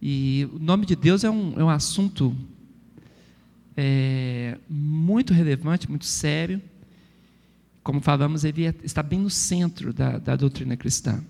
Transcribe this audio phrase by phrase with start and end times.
[0.00, 2.36] E o nome de Deus é um, é um assunto
[3.76, 6.62] é, muito relevante, muito sério.
[7.82, 11.22] Como falamos, ele é, está bem no centro da, da doutrina cristã.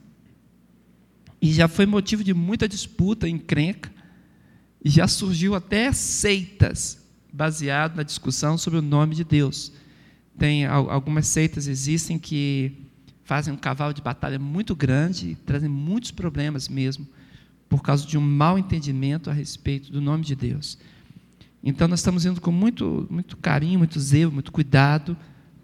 [1.40, 3.91] E já foi motivo de muita disputa, encrenca,
[4.85, 6.98] e já surgiu até seitas
[7.32, 9.73] baseado na discussão sobre o nome de Deus.
[10.37, 12.73] Tem algumas seitas existem que
[13.25, 17.07] fazem um cavalo de batalha muito grande trazem muitos problemas mesmo
[17.69, 20.79] por causa de um mau entendimento a respeito do nome de Deus.
[21.63, 25.17] Então nós estamos indo com muito muito carinho, muito zelo, muito cuidado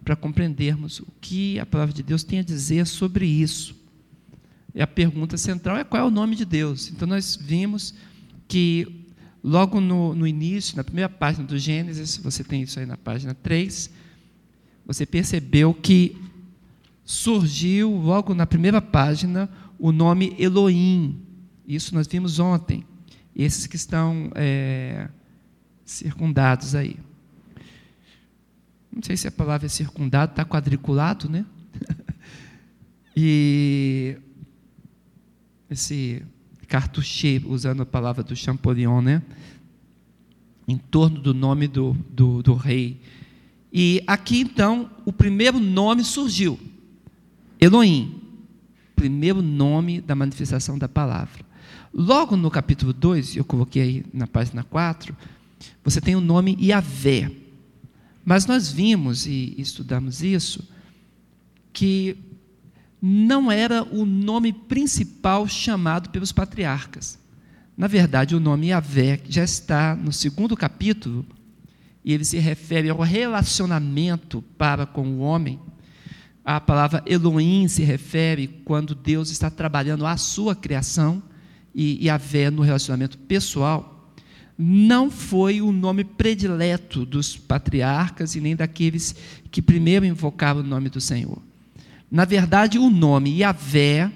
[0.04, 3.74] para compreendermos o que a palavra de Deus tem a dizer sobre isso.
[4.74, 6.90] E a pergunta central é qual é o nome de Deus.
[6.90, 7.94] Então nós vimos
[8.46, 9.06] que
[9.42, 13.34] logo no, no início, na primeira página do Gênesis, você tem isso aí na página
[13.34, 13.90] 3,
[14.84, 16.16] você percebeu que
[17.04, 19.48] surgiu logo na primeira página
[19.78, 21.20] o nome Elohim.
[21.66, 22.84] Isso nós vimos ontem.
[23.34, 25.08] Esses que estão é,
[25.84, 26.96] circundados aí.
[28.92, 31.44] Não sei se a palavra é circundado, está quadriculado, né?
[33.16, 34.16] e
[35.68, 36.22] esse
[36.68, 39.22] cartuchê, usando a palavra do Champollion, né?
[40.66, 43.00] em torno do nome do, do, do rei.
[43.72, 46.58] E aqui então o primeiro nome surgiu:
[47.60, 48.20] Elohim,
[48.96, 51.43] primeiro nome da manifestação da palavra.
[51.96, 55.16] Logo no capítulo 2, eu coloquei aí na página 4,
[55.84, 57.30] você tem o nome Yahvé.
[58.24, 60.68] Mas nós vimos e estudamos isso,
[61.72, 62.16] que
[63.00, 67.16] não era o nome principal chamado pelos patriarcas.
[67.76, 71.24] Na verdade, o nome Yahvé já está no segundo capítulo,
[72.04, 75.60] e ele se refere ao relacionamento para com o homem.
[76.44, 81.22] A palavra Elohim se refere quando Deus está trabalhando a sua criação,
[81.74, 84.12] e Yahvé no relacionamento pessoal.
[84.56, 89.14] Não foi o nome predileto dos patriarcas e nem daqueles
[89.50, 91.38] que primeiro invocavam o nome do Senhor.
[92.10, 94.12] Na verdade, o nome Yahvé,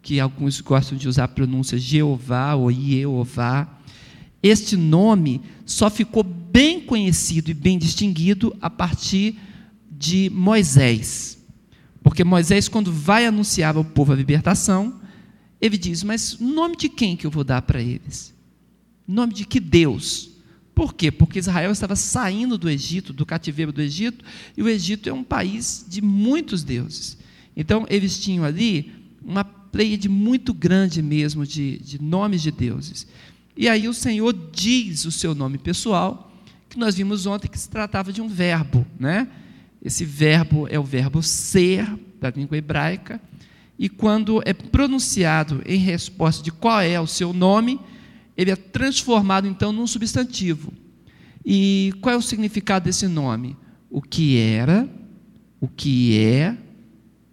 [0.00, 3.68] que alguns gostam de usar a pronúncia Jeová ou Jeová,
[4.42, 9.36] este nome só ficou bem conhecido e bem distinguido a partir
[9.90, 11.36] de Moisés.
[12.02, 15.00] Porque Moisés, quando vai anunciar ao povo a libertação,
[15.60, 18.34] ele diz: Mas nome de quem que eu vou dar para eles?
[19.06, 20.30] Nome de que Deus?
[20.74, 21.10] Por quê?
[21.10, 24.24] Porque Israel estava saindo do Egito, do cativeiro do Egito,
[24.56, 27.16] e o Egito é um país de muitos deuses.
[27.56, 28.92] Então, eles tinham ali
[29.24, 33.06] uma pleiade muito grande mesmo de, de nomes de deuses.
[33.56, 36.30] E aí o Senhor diz o seu nome pessoal,
[36.68, 39.28] que nós vimos ontem que se tratava de um verbo, né?
[39.82, 41.88] Esse verbo é o verbo ser,
[42.20, 43.20] da língua hebraica,
[43.78, 47.78] e quando é pronunciado em resposta de qual é o seu nome,
[48.36, 50.72] ele é transformado então num substantivo.
[51.44, 53.56] E qual é o significado desse nome?
[53.90, 54.88] O que era,
[55.60, 56.56] o que é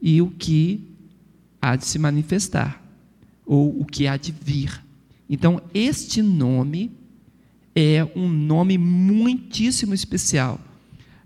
[0.01, 0.81] e o que
[1.61, 2.83] há de se manifestar,
[3.45, 4.83] ou o que há de vir.
[5.29, 6.91] Então, este nome
[7.73, 10.59] é um nome muitíssimo especial.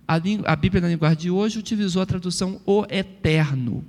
[0.08, 3.84] A, a Bíblia na linguagem de hoje utilizou a tradução o eterno.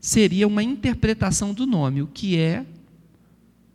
[0.00, 2.64] Seria uma interpretação do nome, o que é,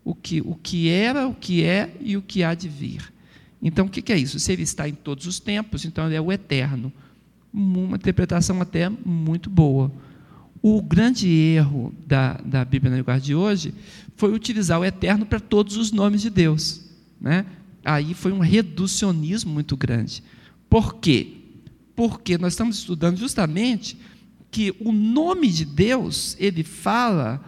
[0.03, 3.13] o que, o que era, o que é e o que há de vir.
[3.61, 4.39] Então, o que é isso?
[4.39, 6.91] Se ele está em todos os tempos, então ele é o eterno.
[7.53, 9.91] Uma interpretação até muito boa.
[10.61, 13.73] O grande erro da, da Bíblia na linguagem de hoje
[14.15, 16.81] foi utilizar o eterno para todos os nomes de Deus.
[17.19, 17.45] Né?
[17.85, 20.23] Aí foi um reducionismo muito grande.
[20.69, 21.35] Por quê?
[21.95, 23.97] Porque nós estamos estudando justamente
[24.53, 27.43] que o nome de Deus, ele fala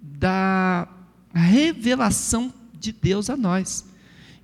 [0.00, 0.88] da
[1.34, 3.84] revelação de Deus a nós.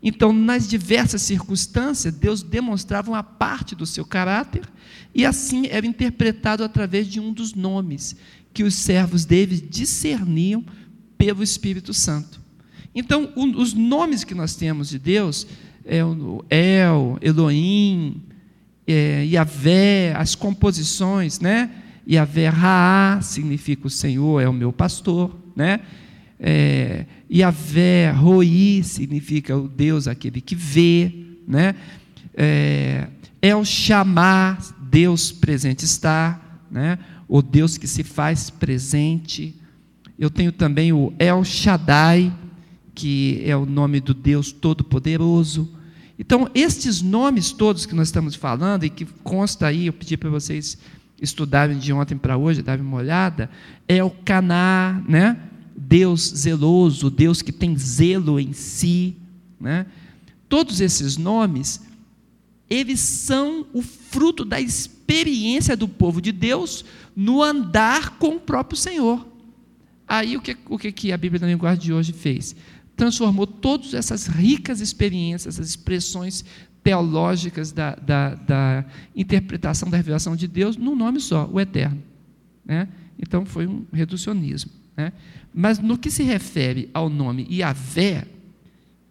[0.03, 4.69] Então, nas diversas circunstâncias, Deus demonstrava uma parte do seu caráter
[5.15, 8.15] e assim era interpretado através de um dos nomes
[8.53, 10.63] que os servos dele discerniam
[11.17, 12.43] pelo Espírito Santo.
[12.95, 15.47] Então, um, os nomes que nós temos de Deus
[15.83, 18.21] é o El, Elohim,
[18.87, 21.71] é, Yahvé, as composições, né?
[22.09, 25.81] Yahvé Raá significa o Senhor é o meu pastor, né?
[26.39, 31.13] É, Yahvé Roi significa o Deus aquele que vê,
[31.47, 31.75] né?
[32.35, 33.09] É,
[33.41, 34.59] El Chamar
[34.91, 36.99] Deus presente está, né?
[37.35, 39.55] o Deus que se faz presente.
[40.19, 42.31] Eu tenho também o El Shaddai,
[42.95, 45.75] que é o nome do Deus Todo-Poderoso.
[46.19, 50.29] Então, estes nomes todos que nós estamos falando, e que consta aí, eu pedi para
[50.29, 50.77] vocês
[51.23, 53.49] estudarem de ontem para hoje, darem uma olhada,
[53.87, 55.39] é o Caná, né?
[55.75, 59.17] Deus zeloso, Deus que tem zelo em si.
[59.59, 59.87] Né?
[60.49, 61.81] Todos esses nomes,
[62.69, 66.85] eles são o fruto da experiência do povo de Deus
[67.15, 69.27] no andar com o próprio Senhor.
[70.07, 72.55] Aí o que, o que a Bíblia na linguagem de hoje fez?
[72.97, 76.45] Transformou todas essas ricas experiências, essas expressões
[76.83, 78.85] teológicas da, da, da
[79.15, 82.03] interpretação da revelação de Deus num nome só, o Eterno.
[82.65, 82.89] Né?
[83.19, 84.71] Então foi um reducionismo.
[84.97, 85.13] Né?
[85.55, 88.27] Mas no que se refere ao nome Yahvé,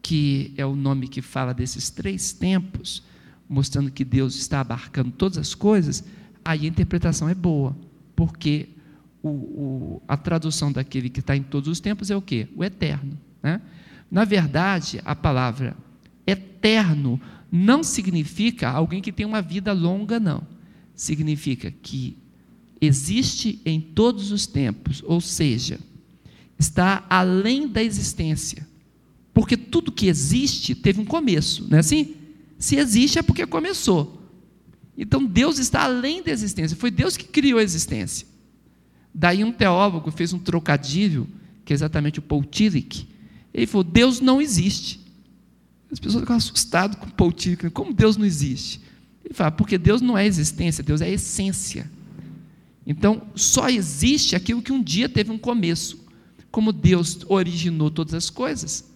[0.01, 3.03] que é o nome que fala desses três tempos,
[3.47, 6.03] mostrando que Deus está abarcando todas as coisas,
[6.43, 7.75] aí a interpretação é boa,
[8.15, 8.69] porque
[9.21, 12.47] o, o, a tradução daquele que está em todos os tempos é o quê?
[12.55, 13.17] O eterno.
[13.41, 13.61] Né?
[14.09, 15.75] Na verdade, a palavra
[16.25, 20.47] eterno não significa alguém que tem uma vida longa, não.
[20.95, 22.17] Significa que
[22.79, 25.79] existe em todos os tempos, ou seja,
[26.57, 28.65] está além da existência.
[29.33, 32.15] Porque tudo que existe teve um começo, não é assim?
[32.57, 34.21] Se existe é porque começou.
[34.97, 38.27] Então Deus está além da existência, foi Deus que criou a existência.
[39.13, 41.27] Daí um teólogo fez um trocadilho,
[41.65, 43.07] que é exatamente o Paul Tillich.
[43.53, 45.00] Ele falou: Deus não existe.
[45.91, 48.79] As pessoas ficam assustadas com o Tillich, como Deus não existe?
[49.25, 51.89] Ele fala: porque Deus não é existência, Deus é essência.
[52.85, 55.99] Então, só existe aquilo que um dia teve um começo.
[56.49, 58.89] Como Deus originou todas as coisas.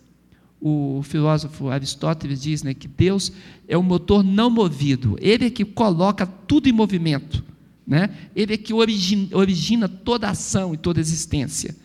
[0.59, 3.31] O filósofo Aristóteles diz né, que Deus
[3.67, 7.43] é o motor não movido, ele é que coloca tudo em movimento,
[7.85, 8.09] né?
[8.35, 11.75] ele é que origina, origina toda ação e toda existência.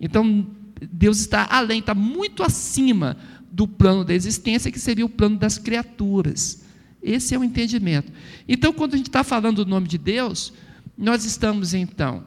[0.00, 0.46] Então,
[0.80, 3.18] Deus está além, está muito acima
[3.52, 6.62] do plano da existência, que seria o plano das criaturas.
[7.02, 8.10] Esse é o entendimento.
[8.48, 10.52] Então, quando a gente está falando do nome de Deus,
[10.96, 12.24] nós estamos então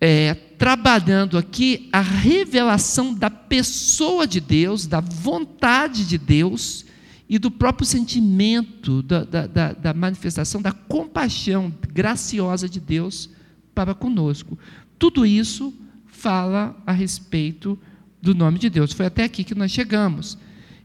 [0.00, 6.84] é, trabalhando aqui a revelação da pessoa de Deus, da vontade de Deus
[7.28, 13.30] e do próprio sentimento, da, da, da, manifestação da compaixão graciosa de Deus
[13.74, 14.58] para conosco.
[14.98, 15.74] Tudo isso
[16.06, 17.78] fala a respeito
[18.20, 18.92] do nome de Deus.
[18.92, 20.38] Foi até aqui que nós chegamos.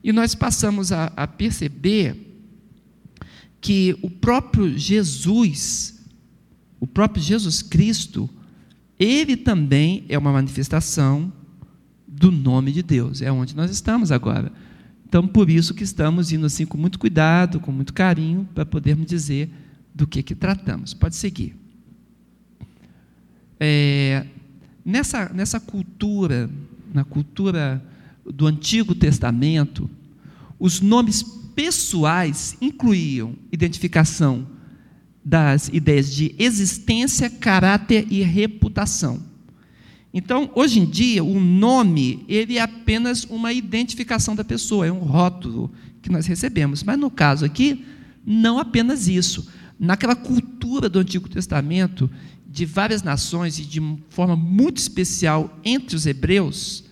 [0.03, 2.33] E nós passamos a, a perceber
[3.61, 6.01] que o próprio Jesus,
[6.79, 8.29] o próprio Jesus Cristo,
[8.99, 11.31] ele também é uma manifestação
[12.07, 13.21] do nome de Deus.
[13.21, 14.51] É onde nós estamos agora.
[15.07, 19.05] Então, por isso que estamos indo assim com muito cuidado, com muito carinho, para podermos
[19.05, 19.49] dizer
[19.93, 20.93] do que, que tratamos.
[20.93, 21.55] Pode seguir.
[23.59, 24.25] É,
[24.83, 26.49] nessa, nessa cultura,
[26.93, 27.83] na cultura
[28.25, 29.89] do Antigo Testamento,
[30.59, 31.23] os nomes
[31.55, 34.47] pessoais incluíam identificação
[35.23, 39.21] das ideias de existência, caráter e reputação.
[40.13, 44.99] Então, hoje em dia, o nome ele é apenas uma identificação da pessoa, é um
[44.99, 46.83] rótulo que nós recebemos.
[46.83, 47.83] Mas no caso aqui,
[48.25, 49.47] não apenas isso.
[49.79, 52.09] Naquela cultura do Antigo Testamento,
[52.53, 56.83] de várias nações e de forma muito especial entre os hebreus,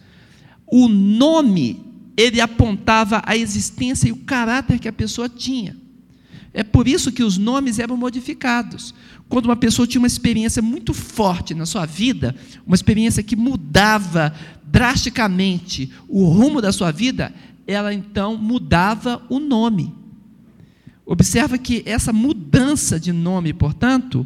[0.66, 1.86] o nome
[2.18, 5.78] ele apontava a existência e o caráter que a pessoa tinha.
[6.52, 8.96] É por isso que os nomes eram modificados.
[9.30, 12.36] Quando uma pessoa tinha uma experiência muito forte na sua vida,
[12.66, 17.32] uma experiência que mudava drasticamente o rumo da sua vida,
[17.68, 19.94] ela então mudava o nome.
[21.06, 24.26] Observa que essa mudança de nome, portanto,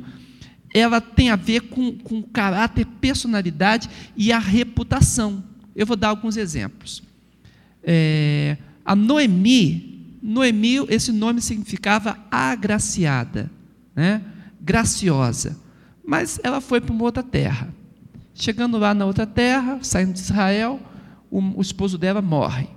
[0.76, 5.42] ela tem a ver com, com caráter, personalidade e a reputação.
[5.74, 7.02] Eu vou dar alguns exemplos.
[7.82, 13.50] É, a Noemi, Noemi, esse nome significava agraciada,
[13.96, 14.22] né?
[14.60, 15.58] graciosa.
[16.06, 17.74] Mas ela foi para uma outra terra.
[18.34, 20.82] Chegando lá na outra terra, saindo de Israel,
[21.32, 22.68] o, o esposo dela morre.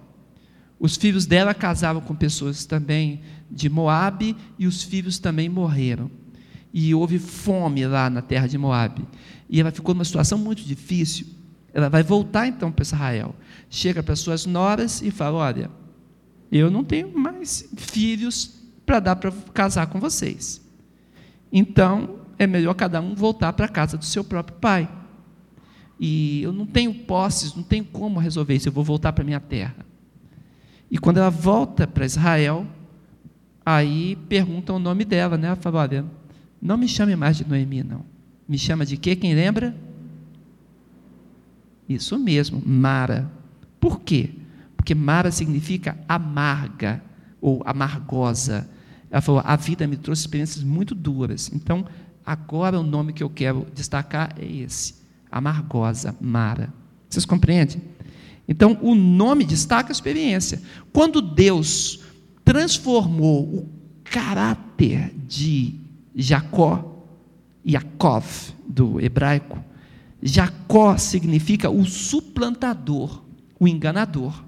[0.78, 6.08] Os filhos dela casavam com pessoas também de Moabe e os filhos também morreram.
[6.72, 9.06] E houve fome lá na terra de Moabe.
[9.48, 11.26] E ela ficou numa situação muito difícil.
[11.72, 13.34] Ela vai voltar então para Israel
[13.70, 15.70] chega para suas noras e fala: Olha,
[16.50, 20.60] eu não tenho mais filhos para dar para casar com vocês.
[21.52, 24.88] Então, é melhor cada um voltar para a casa do seu próprio pai.
[25.98, 29.40] E eu não tenho posses, não tenho como resolver isso, eu vou voltar para minha
[29.40, 29.84] terra.
[30.90, 32.66] E quando ela volta para Israel,
[33.66, 35.48] aí perguntam o nome dela, né?
[35.48, 36.04] Ela fala: Olha,
[36.60, 38.04] não me chame mais de Noemi, não.
[38.48, 39.14] Me chama de quê?
[39.14, 39.74] Quem lembra?
[41.88, 43.30] Isso mesmo, Mara.
[43.80, 44.30] Por quê?
[44.76, 47.02] Porque Mara significa amarga
[47.40, 48.68] ou amargosa.
[49.10, 51.50] Ela falou: a vida me trouxe experiências muito duras.
[51.52, 51.86] Então,
[52.24, 54.96] agora o nome que eu quero destacar é esse:
[55.30, 56.72] amargosa, Mara.
[57.08, 57.80] Vocês compreendem?
[58.46, 60.60] Então, o nome destaca a experiência.
[60.92, 62.00] Quando Deus
[62.44, 63.68] transformou o
[64.04, 65.74] caráter de
[66.20, 67.04] Jacó,
[67.64, 68.26] Yaakov,
[68.66, 69.62] do hebraico,
[70.20, 73.22] Jacó significa o suplantador,
[73.58, 74.42] o enganador,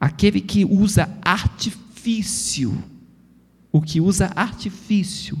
[0.00, 2.76] aquele que usa artifício,
[3.70, 5.38] o que usa artifício.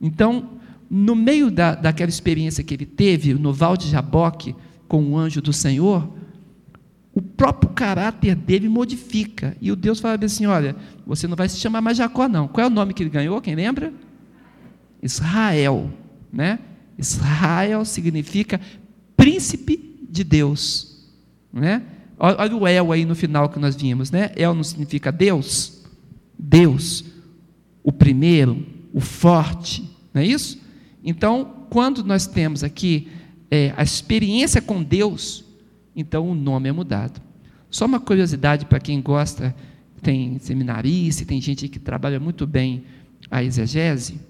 [0.00, 0.50] Então,
[0.88, 4.54] no meio da, daquela experiência que ele teve no Val de Jaboque
[4.86, 6.08] com o anjo do Senhor,
[7.12, 9.56] o próprio caráter dele modifica.
[9.60, 12.46] E o Deus fala assim: olha, você não vai se chamar mais Jacó, não.
[12.46, 13.40] Qual é o nome que ele ganhou?
[13.40, 13.92] Quem lembra?
[15.02, 15.90] Israel.
[16.32, 16.58] Né?
[16.98, 18.60] Israel significa
[19.16, 21.08] príncipe de Deus.
[21.52, 21.82] Né?
[22.18, 24.10] Olha o El aí no final que nós vimos.
[24.10, 24.30] Né?
[24.36, 25.82] El não significa Deus?
[26.38, 27.04] Deus,
[27.82, 29.88] o primeiro, o forte.
[30.12, 30.58] Não é isso?
[31.04, 33.08] Então, quando nós temos aqui
[33.50, 35.44] é, a experiência com Deus,
[35.94, 37.20] então o nome é mudado.
[37.70, 39.54] Só uma curiosidade para quem gosta,
[40.02, 42.84] tem seminarista, tem gente que trabalha muito bem
[43.30, 44.20] a exegese.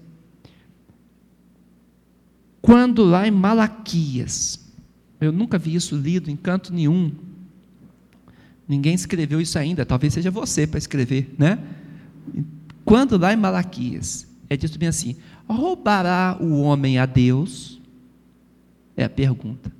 [2.61, 4.59] Quando lá em Malaquias,
[5.19, 7.11] eu nunca vi isso lido em canto nenhum,
[8.67, 11.59] ninguém escreveu isso ainda, talvez seja você para escrever, né?
[12.85, 15.15] Quando lá em Malaquias, é dito bem assim:
[15.47, 17.81] roubará o homem a Deus?
[18.95, 19.71] É a pergunta.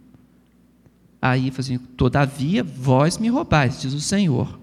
[1.21, 4.59] Aí assim, todavia vós me roubais, diz o Senhor.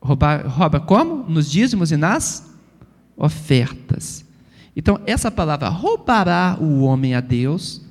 [0.00, 1.28] Roubar, rouba como?
[1.28, 2.48] Nos dízimos e nas
[3.16, 4.24] ofertas.
[4.78, 7.82] Então, essa palavra roubará o homem a Deus,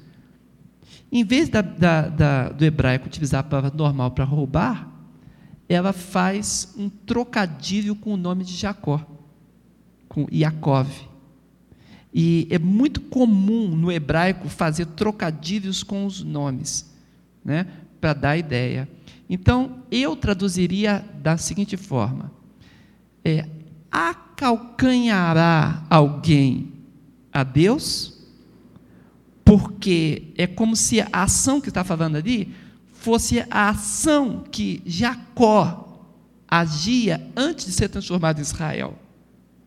[1.11, 4.89] em vez da, da, da, do hebraico utilizar a palavra normal para roubar,
[5.67, 9.05] ela faz um trocadilho com o nome de Jacó,
[10.07, 10.87] com Yaakov.
[12.13, 16.89] E é muito comum no hebraico fazer trocadilhos com os nomes
[17.43, 17.67] né,
[17.99, 18.87] para dar ideia.
[19.29, 22.31] Então, eu traduziria da seguinte forma:
[23.25, 23.45] é,
[23.91, 26.76] acalcanhará alguém
[27.37, 28.17] a Deus,
[29.45, 32.51] porque é como se a ação que está falando ali
[32.93, 36.03] fosse a ação que Jacó
[36.47, 38.97] agia antes de ser transformado em Israel.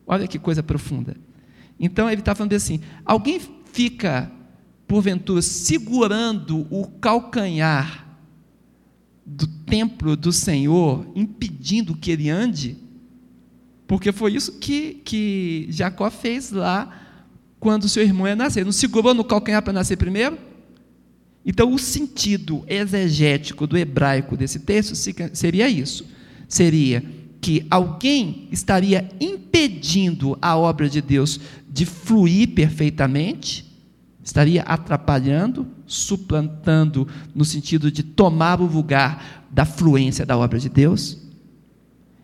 [0.05, 1.17] Olha que coisa profunda.
[1.79, 3.41] Então ele está falando assim: alguém
[3.73, 4.33] fica
[4.89, 8.05] porventura, segurando o calcanhar
[9.25, 12.77] do templo do Senhor, impedindo que ele ande?
[13.87, 17.00] Porque foi isso que, que Jacó fez lá
[17.61, 18.65] quando seu irmão ia nascer.
[18.65, 20.39] Não segurou no calcanhar para nascer primeiro?
[21.45, 26.07] Então, o sentido exegético do hebraico desse texto seria isso:
[26.49, 27.05] seria
[27.41, 31.41] que alguém estaria impedindo a obra de Deus
[31.71, 33.65] de fluir perfeitamente,
[34.23, 41.19] estaria atrapalhando, suplantando, no sentido de tomar o lugar da fluência da obra de Deus.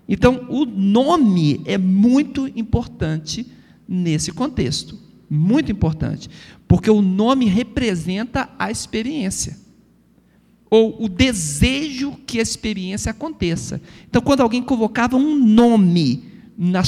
[0.09, 3.47] Então, o nome é muito importante
[3.89, 5.06] nesse contexto.
[5.29, 6.29] Muito importante.
[6.69, 9.57] Porque o nome representa a experiência.
[10.71, 13.81] Ou o desejo que a experiência aconteça.
[14.09, 16.25] Então, quando alguém colocava um nome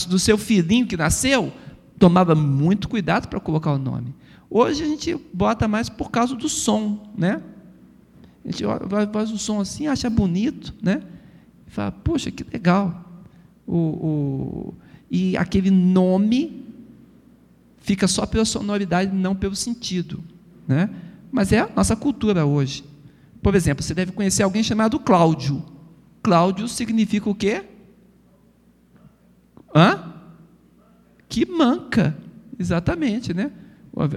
[0.09, 1.52] do seu filhinho que nasceu,
[1.99, 4.14] tomava muito cuidado para colocar o nome.
[4.50, 7.42] Hoje a gente bota mais por causa do som, né?
[8.45, 8.64] A gente
[9.12, 11.02] faz o som assim, acha bonito, né?
[11.66, 13.04] E fala, poxa, que legal.
[13.66, 14.75] O, o,
[15.11, 16.67] e aquele nome
[17.80, 20.23] fica só pela sonoridade, não pelo sentido,
[20.66, 20.90] né?
[21.30, 22.85] Mas é a nossa cultura hoje.
[23.42, 25.64] Por exemplo, você deve conhecer alguém chamado Cláudio.
[26.23, 27.64] Cláudio significa o quê?
[29.75, 30.14] Hã?
[31.28, 32.16] Que manca.
[32.58, 33.52] Exatamente, né?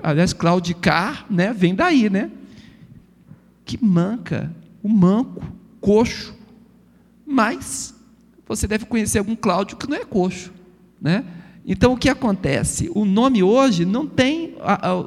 [0.03, 2.31] Aliás, claudicar, né, vem daí, né?
[3.65, 4.53] Que manca,
[4.83, 5.43] o manco,
[5.79, 6.35] coxo.
[7.25, 7.93] Mas
[8.47, 10.51] você deve conhecer algum Cláudio que não é coxo,
[10.99, 11.23] né?
[11.65, 12.91] Então o que acontece?
[12.93, 14.55] O nome hoje não tem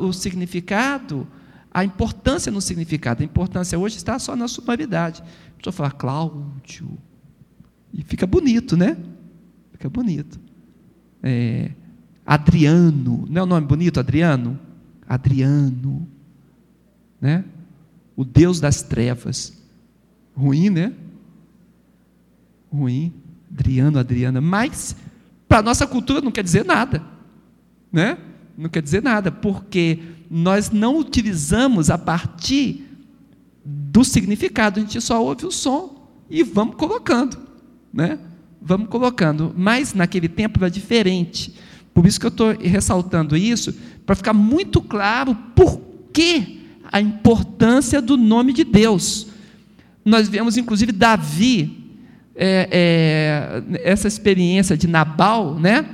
[0.01, 1.27] o significado,
[1.73, 3.23] a importância no significado.
[3.23, 5.23] A importância hoje está só na sonoridade.
[5.23, 6.97] A pessoa fala Cláudio
[7.93, 8.97] e fica bonito, né?
[9.73, 10.39] Fica bonito.
[11.23, 11.73] É,
[12.25, 14.59] Adriano, não é um nome bonito, Adriano?
[15.07, 16.09] Adriano,
[17.21, 17.45] né?
[18.17, 19.61] O Deus das trevas.
[20.37, 20.93] Ruim, né?
[22.73, 23.13] Ruim.
[23.51, 24.41] Adriano, Adriana.
[24.41, 24.97] Mas,
[25.49, 27.03] para a nossa cultura, não quer dizer nada,
[27.93, 28.19] né?
[28.57, 29.99] Não quer dizer nada, porque
[30.31, 32.87] nós não utilizamos a partir
[33.65, 37.39] do significado, a gente só ouve o som e vamos colocando,
[37.93, 38.19] né?
[38.61, 39.55] Vamos colocando.
[39.57, 41.55] Mas naquele tempo era diferente.
[41.93, 43.75] Por isso que eu estou ressaltando isso,
[44.05, 45.81] para ficar muito claro por
[46.13, 46.61] que
[46.91, 49.29] a importância do nome de Deus.
[50.05, 51.84] Nós vemos, inclusive, Davi,
[52.37, 55.87] é, é, essa experiência de Nabal, né?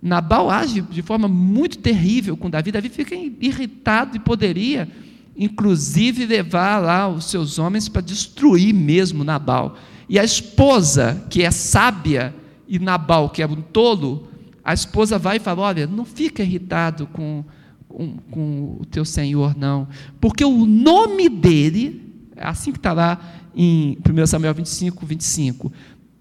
[0.00, 2.70] Nabal age de forma muito terrível com Davi.
[2.70, 4.88] Davi fica irritado e poderia,
[5.36, 9.76] inclusive, levar lá os seus homens para destruir mesmo Nabal.
[10.08, 12.34] E a esposa, que é sábia,
[12.68, 14.28] e Nabal, que é um tolo,
[14.62, 17.44] a esposa vai e fala: Olha, não fica irritado com,
[17.88, 19.88] com, com o teu senhor, não,
[20.20, 23.18] porque o nome dele, é assim que está lá
[23.56, 25.72] em 1 Samuel 25, 25,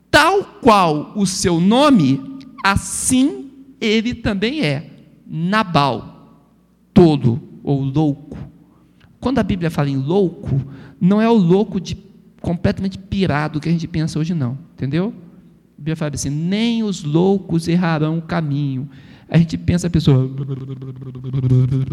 [0.10, 2.22] tal qual o seu nome,
[2.64, 4.90] assim ele também é
[5.28, 6.48] Nabal,
[6.94, 8.38] tolo ou louco.
[9.20, 10.62] Quando a Bíblia fala em louco,
[11.00, 11.98] não é o louco de
[12.42, 15.14] completamente pirado que a gente pensa hoje, não, entendeu?
[15.74, 18.90] A Bíblia fala assim: nem os loucos errarão o caminho.
[19.30, 20.30] A gente pensa a pessoa,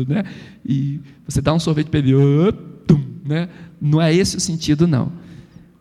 [0.06, 0.24] né?
[0.64, 2.12] E você dá um sorvete para ele,
[3.24, 3.48] né?
[3.80, 5.10] Não é esse o sentido, não.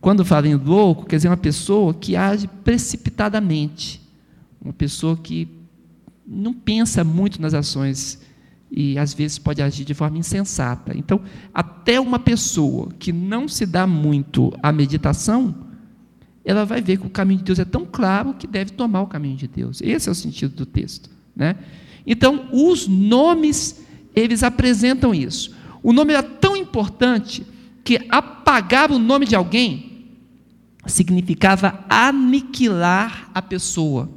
[0.02, 4.02] Quando fala em louco, quer dizer uma pessoa que age precipitadamente,
[4.62, 5.48] uma pessoa que
[6.26, 8.22] não pensa muito nas ações
[8.72, 10.96] e às vezes pode agir de forma insensata.
[10.96, 11.22] Então,
[11.54, 15.56] até uma pessoa que não se dá muito à meditação,
[16.46, 19.08] ela vai ver que o caminho de Deus é tão claro que deve tomar o
[19.08, 19.82] caminho de Deus.
[19.82, 21.56] Esse é o sentido do texto, né?
[22.06, 23.84] Então, os nomes
[24.16, 25.56] eles apresentam isso.
[25.82, 27.46] O nome era tão importante
[27.84, 29.89] que apagar o nome de alguém
[30.90, 34.10] significava aniquilar a pessoa.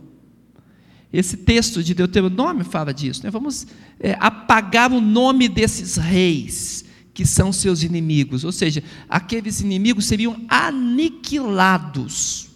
[1.12, 3.22] Esse texto de Deuteronômio fala disso.
[3.22, 3.30] Né?
[3.30, 3.66] Vamos
[4.00, 10.40] é, apagar o nome desses reis que são seus inimigos, ou seja, aqueles inimigos seriam
[10.48, 12.48] aniquilados.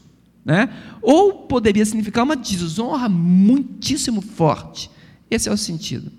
[0.43, 0.71] Né?
[1.03, 4.91] Ou poderia significar uma desonra muitíssimo forte.
[5.31, 6.11] Esse é o sentido.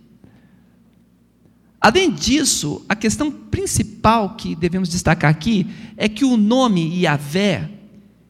[1.80, 7.77] Além disso, a questão principal que devemos destacar aqui é que o nome Yahvé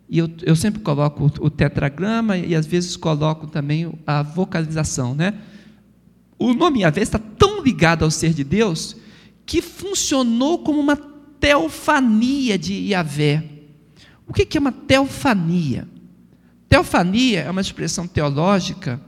[0.09, 5.33] e eu, eu sempre coloco o, tetragrama e às vezes coloco também a vocalização, né?
[6.39, 8.95] O nome Yahvé está tão ligado ao ser de Deus
[9.45, 13.43] que funcionou como uma teofania de Yahvé.
[14.27, 15.87] O que é uma teofania?
[16.69, 19.01] Teofania é uma expressão teológica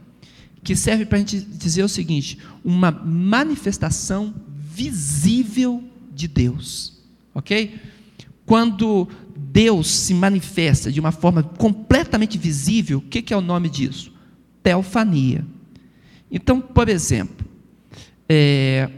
[0.63, 5.83] que serve para a gente dizer o seguinte: uma manifestação visível
[6.13, 7.01] de Deus.
[7.33, 7.79] Ok?
[8.45, 9.07] Quando
[9.51, 14.13] Deus se manifesta de uma forma completamente visível, o que é o nome disso?
[14.61, 15.43] Teofania.
[16.31, 17.47] Então, por exemplo,
[18.27, 18.89] é,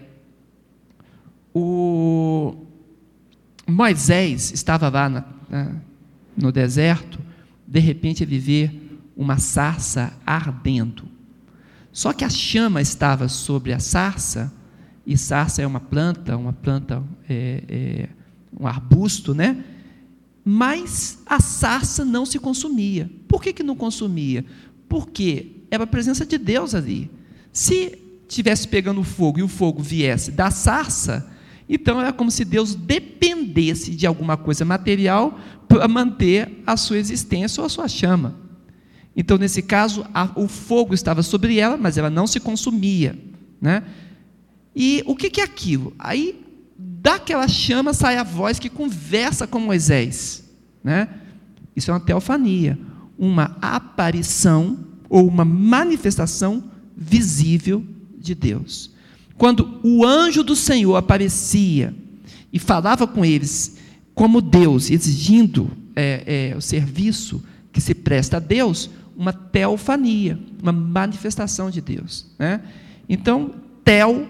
[1.54, 2.66] o
[3.66, 5.76] Moisés estava lá na, na,
[6.36, 7.20] no deserto,
[7.66, 8.72] de repente ele vê
[9.16, 11.06] uma sarça ardendo.
[11.94, 14.52] Só que a chama estava sobre a sarça,
[15.08, 18.10] e sarça é uma planta, uma planta, é, é,
[18.60, 19.64] um arbusto, né?
[20.44, 23.10] Mas a sarça não se consumia.
[23.28, 24.44] Por que, que não consumia?
[24.90, 27.10] Porque era a presença de Deus ali.
[27.54, 31.30] Se tivesse pegando fogo e o fogo viesse da sarça,
[31.70, 37.62] então era como se Deus dependesse de alguma coisa material para manter a sua existência
[37.62, 38.36] ou a sua chama.
[39.16, 43.18] Então, nesse caso, a, o fogo estava sobre ela, mas ela não se consumia.
[43.60, 43.84] Né?
[44.76, 45.94] E o que, que é aquilo?
[46.00, 46.44] Aí
[47.02, 50.44] daquela chama sai a voz que conversa com Moisés.
[50.84, 51.08] Né?
[51.76, 52.78] Isso é uma teofania,
[53.18, 56.64] uma aparição ou uma manifestação
[56.96, 57.84] visível
[58.18, 58.92] de Deus.
[59.36, 61.96] Quando o anjo do Senhor aparecia
[62.54, 63.78] e falava com eles
[64.14, 70.72] como Deus, exigindo é, é, o serviço que se presta a Deus, uma teofania, uma
[70.72, 72.28] manifestação de Deus.
[72.38, 72.62] Né?
[73.10, 74.28] Então, tel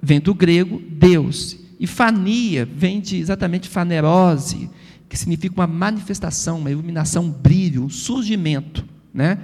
[0.00, 1.56] vem do grego Deus.
[1.80, 4.68] E fania vem de exatamente fanerose,
[5.08, 8.84] que significa uma manifestação, uma iluminação, um brilho, um surgimento.
[9.14, 9.38] Né?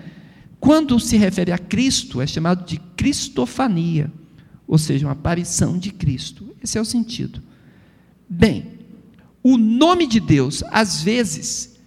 [0.58, 4.10] Quando se refere a Cristo, é chamado de cristofania,
[4.66, 6.54] ou seja, uma aparição de Cristo.
[6.62, 7.42] Esse é o sentido.
[8.28, 8.66] Bem,
[9.42, 11.78] o nome de Deus, às vezes,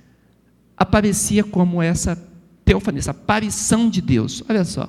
[0.77, 2.15] aparecia como essa
[2.63, 4.43] teofania, essa aparição de Deus.
[4.47, 4.87] Olha só.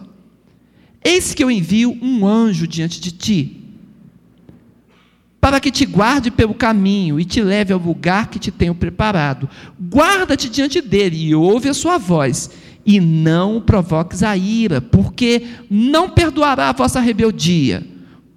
[1.02, 3.67] Eis que eu envio um anjo diante de ti,
[5.40, 9.48] para que te guarde pelo caminho e te leve ao lugar que te tenho preparado.
[9.80, 12.50] Guarda-te diante dele e ouve a sua voz,
[12.84, 17.86] e não o provoques a ira, porque não perdoará a vossa rebeldia,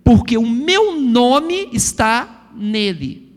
[0.03, 3.31] porque o meu nome está nele.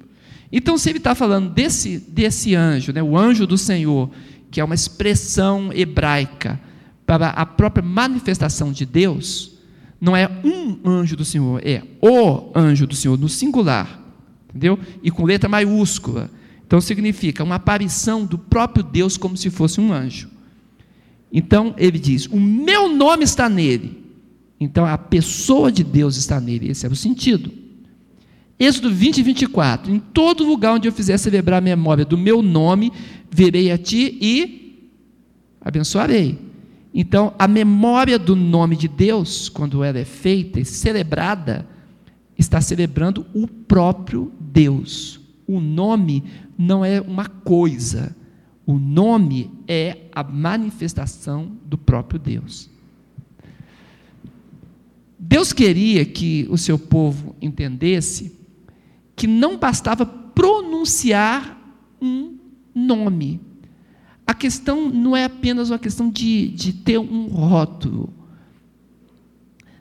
[0.53, 4.11] Então, se ele está falando desse, desse anjo, né, o anjo do Senhor,
[4.51, 6.61] que é uma expressão hebraica
[7.05, 9.54] para a própria manifestação de Deus,
[10.05, 13.99] Não é um anjo do Senhor, é o anjo do Senhor, no singular.
[14.51, 14.79] Entendeu?
[15.03, 16.31] E com letra maiúscula.
[16.67, 20.29] Então significa uma aparição do próprio Deus como se fosse um anjo.
[21.33, 24.05] Então ele diz: O meu nome está nele.
[24.61, 26.69] Então a pessoa de Deus está nele.
[26.69, 27.51] Esse é o sentido.
[28.59, 29.91] Êxodo 20 e 24.
[29.91, 32.93] Em todo lugar onde eu fizer celebrar a memória do meu nome,
[33.31, 34.93] verei a ti e
[35.63, 36.39] abençoarei.
[36.97, 41.67] Então, a memória do nome de Deus, quando ela é feita e celebrada,
[42.39, 45.21] está celebrando o próprio Deus.
[45.45, 46.23] O nome
[46.57, 48.17] não é uma coisa,
[48.65, 52.71] o nome é a manifestação do próprio Deus.
[55.19, 58.39] Deus queria que o seu povo entendesse
[59.17, 61.59] que não bastava pronunciar
[62.01, 62.39] um
[62.73, 63.41] nome.
[64.27, 68.13] A questão não é apenas uma questão de, de ter um rótulo.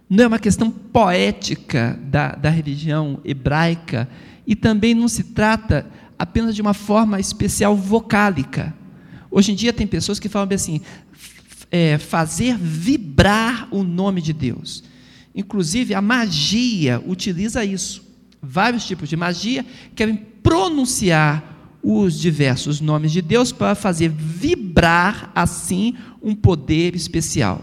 [0.10, 4.10] Não é uma questão poética da, da religião hebraica.
[4.46, 8.74] E também não se trata apenas de uma forma especial vocálica.
[9.32, 10.82] Hoje em dia tem pessoas que falam assim,
[11.72, 14.84] é, fazer vibrar o nome de Deus.
[15.34, 18.04] Inclusive a magia utiliza isso.
[18.42, 21.53] Vários tipos de magia querem pronunciar
[21.84, 27.62] os diversos nomes de Deus para fazer vibrar assim um poder especial.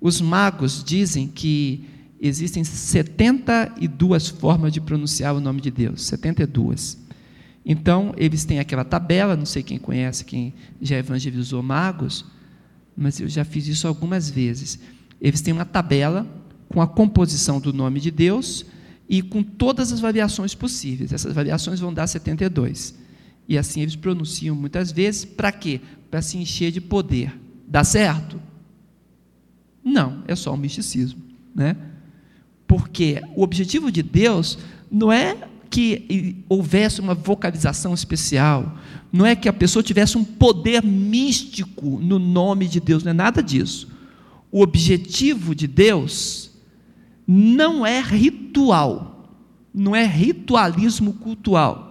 [0.00, 1.84] Os magos dizem que
[2.20, 6.96] existem 72 formas de pronunciar o nome de Deus, 72.
[7.66, 12.24] Então, eles têm aquela tabela, não sei quem conhece, quem já evangelizou magos,
[12.96, 14.78] mas eu já fiz isso algumas vezes.
[15.20, 16.26] Eles têm uma tabela
[16.68, 18.64] com a composição do nome de Deus
[19.08, 21.12] e com todas as variações possíveis.
[21.12, 22.99] Essas variações vão dar 72.
[23.50, 25.80] E assim eles pronunciam muitas vezes, para quê?
[26.08, 27.36] Para se encher de poder.
[27.66, 28.40] Dá certo?
[29.82, 31.20] Não, é só um misticismo,
[31.52, 31.76] né?
[32.64, 34.56] Porque o objetivo de Deus
[34.88, 35.36] não é
[35.68, 38.78] que houvesse uma vocalização especial,
[39.12, 43.14] não é que a pessoa tivesse um poder místico no nome de Deus, não é
[43.14, 43.88] nada disso.
[44.52, 46.52] O objetivo de Deus
[47.26, 49.28] não é ritual,
[49.74, 51.89] não é ritualismo cultual.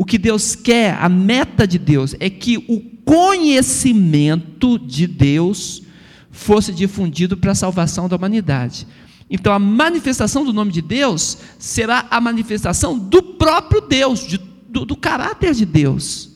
[0.00, 5.82] O que Deus quer, a meta de Deus, é que o conhecimento de Deus
[6.30, 8.86] fosse difundido para a salvação da humanidade.
[9.28, 14.86] Então, a manifestação do nome de Deus será a manifestação do próprio Deus, de, do,
[14.86, 16.30] do caráter de Deus,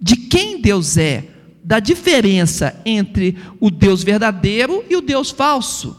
[0.00, 1.28] de quem Deus é,
[1.62, 5.94] da diferença entre o Deus verdadeiro e o Deus falso.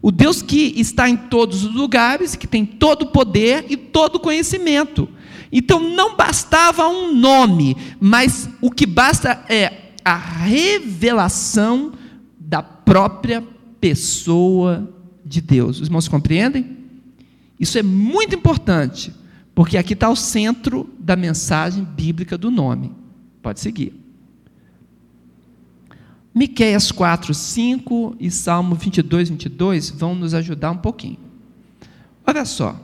[0.00, 4.16] O Deus que está em todos os lugares, que tem todo o poder e todo
[4.16, 5.06] o conhecimento.
[5.50, 11.92] Então não bastava um nome, mas o que basta é a revelação
[12.38, 13.42] da própria
[13.80, 14.88] pessoa
[15.24, 15.80] de Deus.
[15.80, 16.76] Os irmãos compreendem?
[17.58, 19.12] Isso é muito importante,
[19.54, 22.92] porque aqui está o centro da mensagem bíblica do nome.
[23.42, 23.94] Pode seguir.
[26.34, 31.18] Miqueias 4, 5 e Salmo 22, 22 vão nos ajudar um pouquinho.
[32.26, 32.78] Olha só.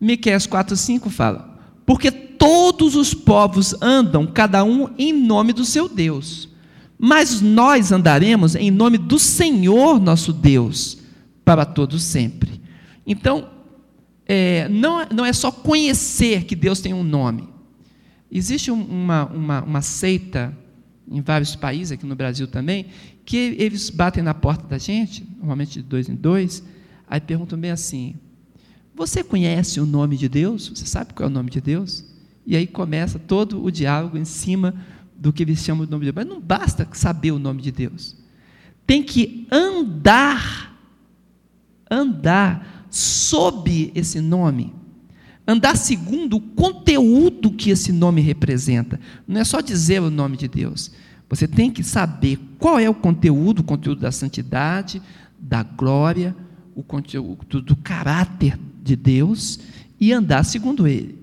[0.00, 1.51] Miqueias 4, 5 fala:
[1.84, 6.48] Porque todos os povos andam, cada um em nome do seu Deus.
[6.98, 10.98] Mas nós andaremos em nome do Senhor nosso Deus
[11.44, 12.60] para todos sempre.
[13.06, 13.48] Então,
[14.26, 17.48] é, não, não é só conhecer que Deus tem um nome.
[18.30, 20.56] Existe uma, uma, uma seita
[21.10, 22.86] em vários países, aqui no Brasil também,
[23.24, 26.64] que eles batem na porta da gente, normalmente de dois em dois,
[27.06, 28.14] aí perguntam bem assim:
[28.94, 30.68] Você conhece o nome de Deus?
[30.68, 32.04] Você sabe qual é o nome de Deus?
[32.46, 34.74] E aí começa todo o diálogo em cima
[35.16, 36.26] do que eles chamam de nome de Deus.
[36.26, 38.16] Mas não basta saber o nome de Deus.
[38.86, 40.72] Tem que andar
[41.92, 44.72] andar sob esse nome,
[45.46, 48.98] andar segundo o conteúdo que esse nome representa.
[49.28, 50.90] Não é só dizer o nome de Deus.
[51.28, 55.00] Você tem que saber qual é o conteúdo, o conteúdo da santidade,
[55.38, 56.34] da glória,
[56.74, 59.60] o conteúdo do caráter de Deus
[60.00, 61.18] e andar segundo ele.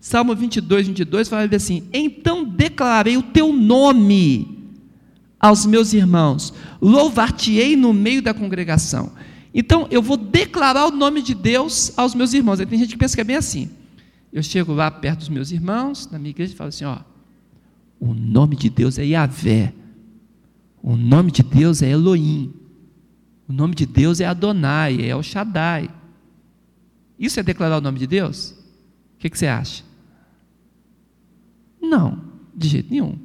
[0.00, 4.70] Salmo 22, 22 fala assim: Então declarei o teu nome
[5.40, 9.12] aos meus irmãos, louvar-te-ei no meio da congregação.
[9.52, 12.58] Então, eu vou declarar o nome de Deus aos meus irmãos.
[12.58, 13.70] Aí tem gente que pensa que é bem assim.
[14.32, 16.98] Eu chego lá perto dos meus irmãos, na minha igreja, e falo assim: ó,
[18.00, 19.72] o nome de Deus é Yahvé.
[20.82, 22.52] O nome de Deus é Elohim.
[23.48, 25.88] O nome de Deus é Adonai, é El Shaddai.
[27.18, 28.50] Isso é declarar o nome de Deus?
[29.16, 29.84] O que, que você acha?
[31.80, 32.22] Não,
[32.54, 33.18] de jeito nenhum.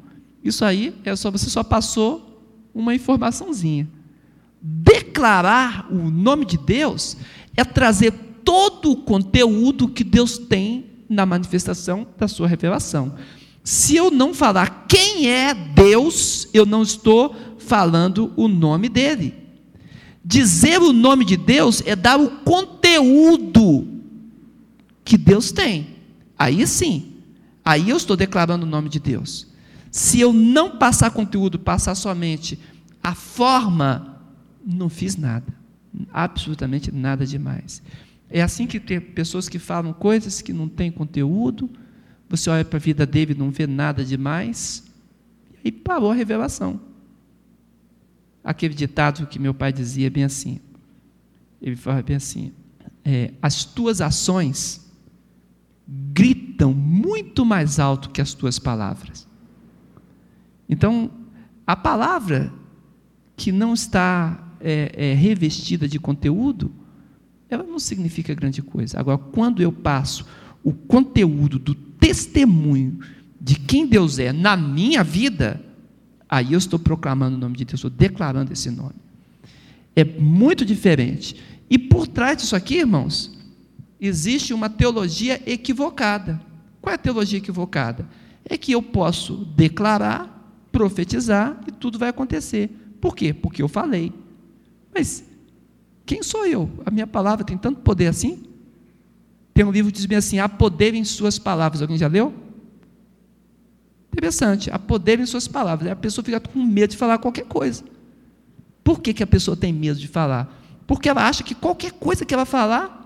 [0.43, 3.88] Isso aí é só você só passou uma informaçãozinha.
[4.62, 7.17] Declarar o nome de Deus
[7.56, 8.12] é trazer
[8.43, 13.15] todo o conteúdo que Deus tem na manifestação da sua revelação.
[13.63, 19.49] Se eu não falar quem é Deus, eu não estou falando o nome dele.
[20.30, 23.88] Dizer o nome de Deus é dar o conteúdo
[25.04, 25.88] que Deus tem.
[26.38, 27.15] Aí sim,
[27.65, 29.48] aí eu estou declarando o nome de Deus.
[29.89, 32.60] Se eu não passar conteúdo, passar somente
[33.02, 34.22] a forma,
[34.63, 35.52] não fiz nada.
[36.13, 37.82] Absolutamente nada demais.
[38.30, 41.68] É assim que tem pessoas que falam coisas que não têm conteúdo,
[42.30, 44.84] você olha para a vida dele e não vê nada demais,
[45.63, 46.80] e aí parou a revelação.
[48.50, 50.60] Aquele ditado que meu pai dizia bem assim,
[51.62, 52.52] ele falava bem assim,
[53.06, 54.92] é, as tuas ações
[55.88, 59.28] gritam muito mais alto que as tuas palavras.
[60.68, 61.12] Então,
[61.68, 62.52] a palavra
[63.38, 66.72] que não está é, é, revestida de conteúdo,
[67.52, 69.00] ela não significa grande coisa.
[69.00, 70.26] Agora, quando eu passo
[70.64, 72.98] o conteúdo do testemunho
[73.40, 75.64] de quem Deus é na minha vida,
[76.30, 78.96] aí eu estou proclamando o nome de Deus, estou declarando esse nome.
[79.96, 81.36] É muito diferente.
[81.70, 83.38] E por trás disso aqui, irmãos,
[84.00, 86.39] existe uma teologia equivocada.
[86.82, 88.08] Qual é a teologia equivocada?
[88.46, 92.70] É que eu posso declarar, profetizar e tudo vai acontecer.
[93.02, 93.34] Por quê?
[93.34, 94.13] Porque eu falei.
[94.94, 95.24] Mas
[96.06, 96.70] quem sou eu?
[96.86, 98.44] A minha palavra tem tanto poder assim?
[99.54, 101.82] Tem um livro que diz bem assim: há poder em suas palavras.
[101.82, 102.34] Alguém já leu?
[104.12, 105.91] Interessante, há poder em suas palavras.
[105.91, 107.84] A pessoa fica com medo de falar qualquer coisa.
[108.84, 110.56] Por que, que a pessoa tem medo de falar?
[110.88, 113.00] Porque ela acha que qualquer coisa que ela falar,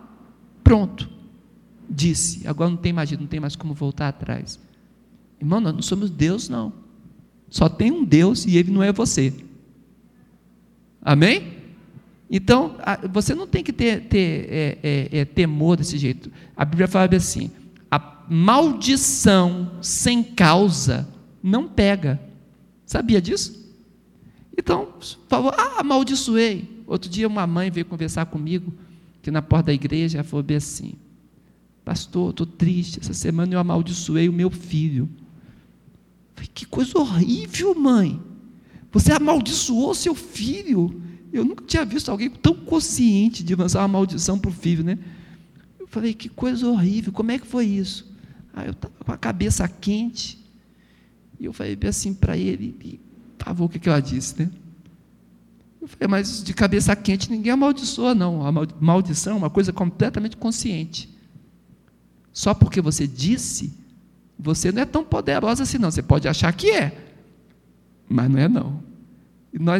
[0.63, 1.09] Pronto.
[1.89, 2.47] Disse.
[2.47, 4.59] Agora não tem mais não tem mais como voltar atrás.
[5.39, 6.71] Irmão, nós não somos Deus, não.
[7.49, 9.33] Só tem um Deus e ele não é você.
[11.01, 11.57] Amém?
[12.31, 12.77] Então,
[13.11, 16.31] você não tem que ter, ter é, é, é, temor desse jeito.
[16.55, 17.51] A Bíblia fala assim:
[18.29, 21.07] maldição sem causa
[21.41, 22.21] não pega.
[22.85, 23.63] Sabia disso?
[24.57, 24.93] Então,
[25.27, 26.83] falou, ah, amaldiçoei.
[26.85, 28.73] Outro dia uma mãe veio conversar comigo
[29.21, 30.93] que na porta da igreja ela falou bem assim:
[31.83, 32.99] Pastor, estou triste.
[32.99, 35.09] Essa semana eu amaldiçoei o meu filho.
[36.35, 38.21] Falei, que coisa horrível, mãe.
[38.91, 41.01] Você amaldiçoou seu filho.
[41.31, 44.99] Eu nunca tinha visto alguém tão consciente de lançar uma maldição para o filho, né?
[45.79, 48.12] Eu falei, que coisa horrível, como é que foi isso?
[48.53, 50.39] Aí eu estava com a cabeça quente.
[51.39, 52.99] E eu falei assim para ele, e
[53.37, 54.49] pavou o que, que ela disse, né?
[55.81, 58.45] Eu falei, mas de cabeça quente ninguém amaldiçoa, não.
[58.45, 61.09] A maldição é uma coisa completamente consciente.
[62.31, 63.77] Só porque você disse,
[64.39, 65.91] você não é tão poderosa assim, não.
[65.91, 66.97] Você pode achar que é,
[68.07, 68.83] mas não é, não.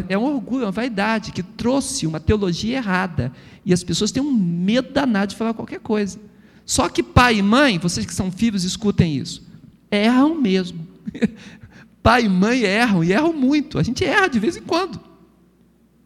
[0.09, 3.31] É um orgulho, é uma vaidade que trouxe uma teologia errada.
[3.65, 6.19] E as pessoas têm um medo danado de falar qualquer coisa.
[6.65, 9.43] Só que pai e mãe, vocês que são filhos, escutem isso.
[9.91, 10.87] Erram mesmo.
[12.01, 13.77] pai e mãe erram, e erram muito.
[13.77, 15.13] A gente erra de vez em quando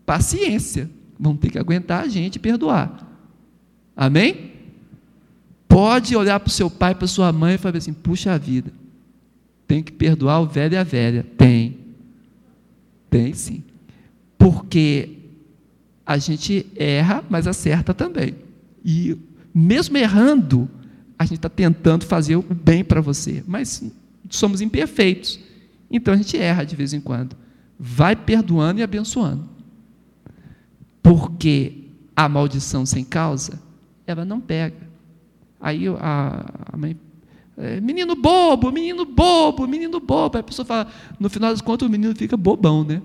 [0.08, 0.90] paciência.
[1.20, 3.06] Vão ter que aguentar a gente e perdoar.
[3.96, 4.54] Amém?
[5.68, 8.72] Pode olhar para o seu pai, para sua mãe e falar assim: puxa vida,
[9.68, 11.26] tem que perdoar o velho e a velha.
[11.38, 11.78] Tem.
[13.10, 13.64] Tem sim.
[14.38, 15.18] Porque
[16.06, 18.36] a gente erra, mas acerta também.
[18.86, 19.18] E
[19.58, 20.70] mesmo errando,
[21.18, 23.44] a gente está tentando fazer o bem para você.
[23.48, 23.84] Mas
[24.30, 25.40] somos imperfeitos.
[25.90, 27.36] Então a gente erra de vez em quando.
[27.80, 29.46] Vai perdoando e abençoando.
[31.02, 33.60] Porque a maldição sem causa,
[34.06, 34.88] ela não pega.
[35.60, 36.96] Aí a, a mãe,
[37.58, 40.38] é, menino bobo, menino bobo, menino bobo.
[40.38, 40.88] Aí a pessoa fala,
[41.20, 43.02] no final das contas o menino fica bobão, né?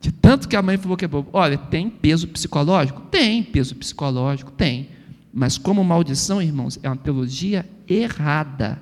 [0.00, 1.28] De tanto que a mãe falou que é bobo.
[1.32, 3.02] Olha, tem peso psicológico?
[3.02, 4.98] Tem peso psicológico, tem.
[5.32, 8.80] Mas como maldição, irmãos, é uma teologia errada.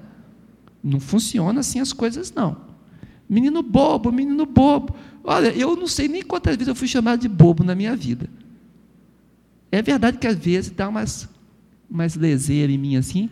[0.83, 2.57] Não funciona assim as coisas, não.
[3.29, 4.95] Menino bobo, menino bobo.
[5.23, 8.31] Olha, eu não sei nem quantas vezes eu fui chamado de bobo na minha vida.
[9.71, 11.29] É verdade que às vezes dá umas,
[11.91, 13.29] umas leseiras em mim assim,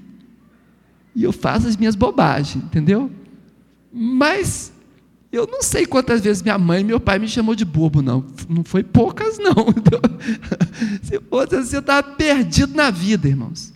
[1.14, 3.10] e eu faço as minhas bobagens, entendeu?
[3.90, 4.70] Mas
[5.36, 8.24] eu não sei quantas vezes minha mãe e meu pai me chamou de bobo, não.
[8.48, 9.54] Não foi poucas, não.
[11.02, 13.72] Se fosse assim, eu estava perdido na vida, irmãos.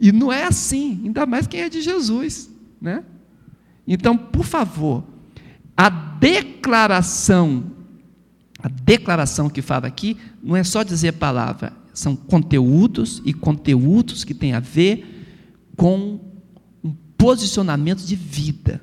[0.00, 3.04] E não é assim, ainda mais quem é de Jesus, né?
[3.86, 5.04] Então, por favor,
[5.76, 7.64] a declaração,
[8.62, 14.34] a declaração que fala aqui, não é só dizer palavra, são conteúdos e conteúdos que
[14.34, 15.28] têm a ver
[15.76, 16.20] com
[16.82, 18.80] um posicionamento de vida,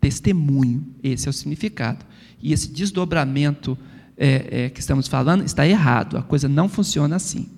[0.00, 0.86] testemunho.
[1.02, 2.04] Esse é o significado.
[2.42, 3.76] E esse desdobramento
[4.16, 7.48] é, é, que estamos falando está errado, a coisa não funciona assim.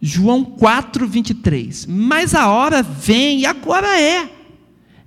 [0.00, 1.86] João 4, 23.
[1.86, 4.30] Mas a hora vem, e agora é,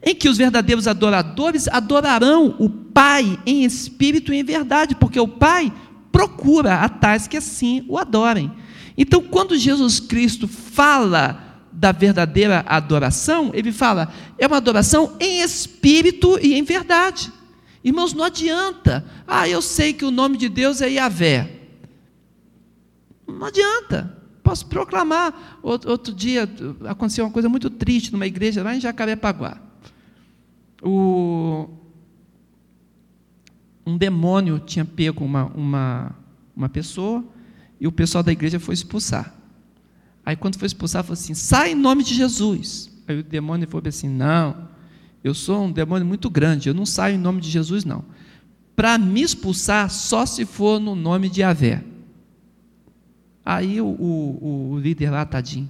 [0.04, 5.28] em que os verdadeiros adoradores adorarão o Pai em espírito e em verdade, porque o
[5.28, 5.74] Pai
[6.12, 8.52] procura a tais que assim o adorem.
[8.96, 16.40] Então, quando Jesus Cristo fala da verdadeira adoração, ele fala, é uma adoração em espírito
[16.42, 17.32] e em verdade.
[17.84, 19.06] Irmãos, não adianta.
[19.28, 21.60] Ah, eu sei que o nome de Deus é Yahvé.
[23.28, 24.18] Não adianta.
[24.42, 25.60] Posso proclamar.
[25.62, 26.50] Outro, outro dia
[26.86, 29.58] aconteceu uma coisa muito triste numa igreja lá em Jacarepaguá.
[30.82, 31.68] O,
[33.86, 36.16] um demônio tinha pego uma, uma,
[36.56, 37.24] uma pessoa
[37.80, 39.34] e o pessoal da igreja foi expulsar.
[40.26, 42.90] Aí quando foi expulsar, falou assim: sai em nome de Jesus.
[43.08, 44.70] Aí o demônio falou assim: não,
[45.24, 48.04] eu sou um demônio muito grande, eu não saio em nome de Jesus, não.
[48.76, 51.84] Para me expulsar, só se for no nome de Avé.
[53.46, 55.70] Aí o, o, o líder lá, tadinho,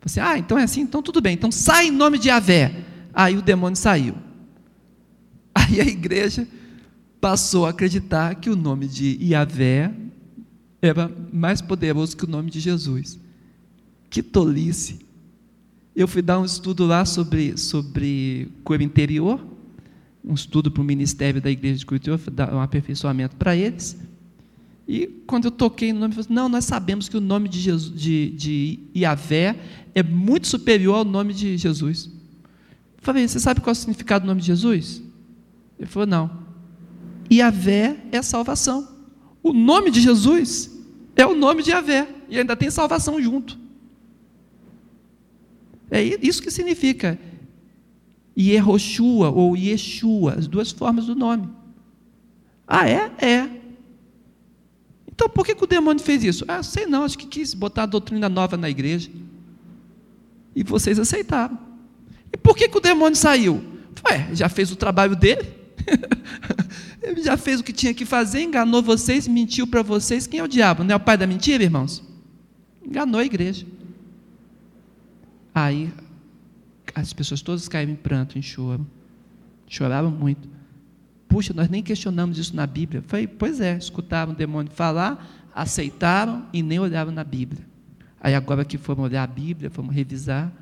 [0.00, 2.84] falou assim: ah, então é assim, então tudo bem, então sai em nome de Avé.
[3.12, 4.14] Aí o demônio saiu.
[5.54, 6.46] Aí a igreja
[7.20, 9.90] passou a acreditar que o nome de Iavé
[10.82, 13.18] era mais poderoso que o nome de Jesus.
[14.14, 15.00] Que tolice!
[15.92, 19.44] Eu fui dar um estudo lá sobre, sobre cura interior,
[20.24, 22.20] um estudo para o ministério da igreja de Curitiba,
[22.52, 23.98] um aperfeiçoamento para eles.
[24.86, 27.58] E quando eu toquei no nome, eu falei, não, nós sabemos que o nome de,
[27.58, 29.58] Jesus, de, de Iavé
[29.92, 32.08] é muito superior ao nome de Jesus.
[32.96, 35.02] Eu falei, você sabe qual é o significado do nome de Jesus?
[35.76, 36.30] Ele falou: não.
[37.32, 38.88] Yahvé é salvação.
[39.42, 40.70] O nome de Jesus
[41.16, 42.06] é o nome de Yahvé.
[42.28, 43.63] E ainda tem salvação junto.
[45.90, 47.18] É isso que significa
[48.36, 51.48] Yehoshua ou Yeshua, as duas formas do nome.
[52.66, 53.10] Ah, é?
[53.18, 53.50] É.
[55.06, 56.44] Então por que, que o demônio fez isso?
[56.48, 59.10] Ah, sei não, acho que quis botar a doutrina nova na igreja.
[60.54, 61.58] E vocês aceitaram.
[62.32, 63.62] E por que, que o demônio saiu?
[64.08, 65.48] Ué, já fez o trabalho dele?
[67.02, 70.26] Ele já fez o que tinha que fazer, enganou vocês, mentiu para vocês.
[70.26, 70.82] Quem é o diabo?
[70.82, 72.02] Não é o pai da mentira, irmãos?
[72.84, 73.66] Enganou a igreja.
[75.54, 75.92] Aí
[76.94, 78.86] as pessoas todas caíram em pranto, em choro.
[79.66, 80.48] Choravam muito.
[81.28, 83.02] Puxa, nós nem questionamos isso na Bíblia.
[83.06, 87.64] Foi, pois é, escutaram o demônio falar, aceitaram e nem olhavam na Bíblia.
[88.20, 90.52] Aí agora que fomos olhar a Bíblia, fomos revisar,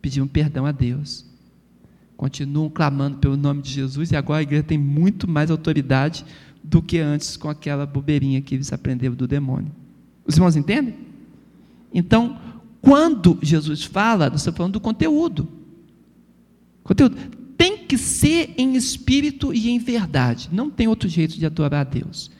[0.00, 1.30] pediram perdão a Deus
[2.20, 6.22] continuam clamando pelo nome de Jesus e agora a igreja tem muito mais autoridade
[6.62, 9.72] do que antes com aquela bobeirinha que eles aprenderam do demônio.
[10.26, 10.98] Os irmãos entendem?
[11.94, 12.38] Então,
[12.80, 15.48] quando Jesus fala, nós estamos falando do conteúdo.
[16.82, 17.16] Conteúdo
[17.56, 20.48] tem que ser em espírito e em verdade.
[20.50, 22.30] Não tem outro jeito de adorar a Deus.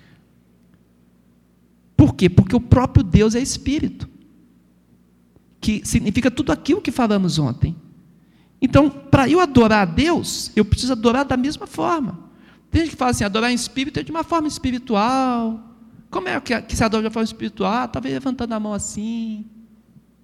[1.95, 2.31] Por quê?
[2.31, 4.09] Porque o próprio Deus é espírito.
[5.61, 7.77] Que significa tudo aquilo que falamos ontem.
[8.63, 12.31] Então, para eu adorar a Deus, eu preciso adorar da mesma forma.
[12.71, 15.61] Tem gente que fala assim, adorar em espírito é de uma forma espiritual.
[16.11, 17.73] Como é que, se adora de uma forma espiritual?
[17.73, 19.45] Ah, talvez levantando a mão assim.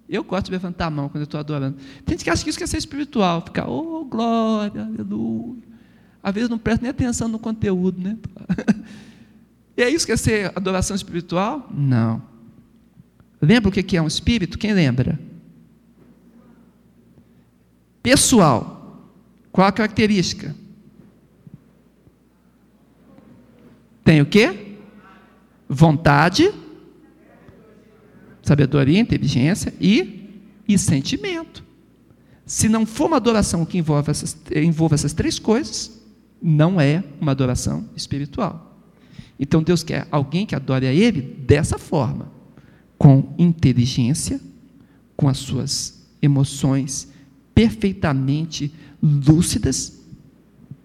[0.09, 1.77] Eu gosto de levantar a mão quando eu estou adorando.
[2.05, 5.61] Tem gente que acha que isso quer ser espiritual, ficar, oh, glória, aleluia.
[6.23, 8.17] Às vezes não presta nem atenção no conteúdo, né?
[9.75, 11.69] e é isso que é ser adoração espiritual?
[11.73, 12.21] Não.
[13.41, 14.57] Lembra o que é um espírito?
[14.57, 15.19] Quem lembra?
[18.07, 19.03] pessoal.
[19.51, 20.55] Qual a característica?
[24.01, 24.77] Tem o quê?
[25.67, 26.53] Vontade,
[28.47, 31.63] sabedoria, inteligência e, e sentimento.
[32.45, 36.01] Se não for uma adoração que envolve essas, envolve essas três coisas,
[36.41, 38.79] não é uma adoração espiritual.
[39.37, 42.31] Então Deus quer alguém que adore a Ele dessa forma,
[42.97, 44.39] com inteligência,
[45.15, 47.09] com as suas emoções
[47.53, 49.99] perfeitamente lúcidas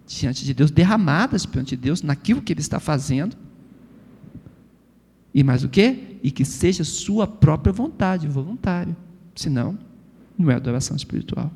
[0.06, 3.36] diante de Deus, derramadas diante de Deus naquilo que Ele está fazendo.
[5.32, 6.11] E mais o que?
[6.22, 8.96] E que seja sua própria vontade, voluntário.
[9.34, 9.78] Senão,
[10.38, 11.50] não é adoração espiritual.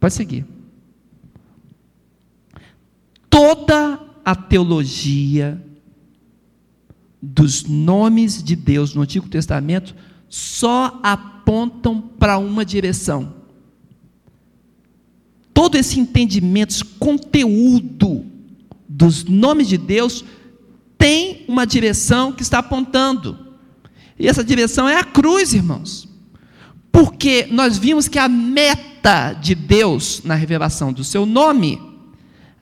[0.00, 0.44] Pode seguir.
[3.30, 5.62] Toda a teologia
[7.22, 9.94] dos nomes de Deus no Antigo Testamento
[10.28, 13.38] só apontam para uma direção
[15.58, 18.24] todo esse entendimento, esse conteúdo
[18.88, 20.24] dos nomes de Deus
[20.96, 23.36] tem uma direção que está apontando.
[24.18, 26.08] E essa direção é a cruz, irmãos.
[26.90, 31.80] Porque nós vimos que a meta de Deus na revelação do seu nome,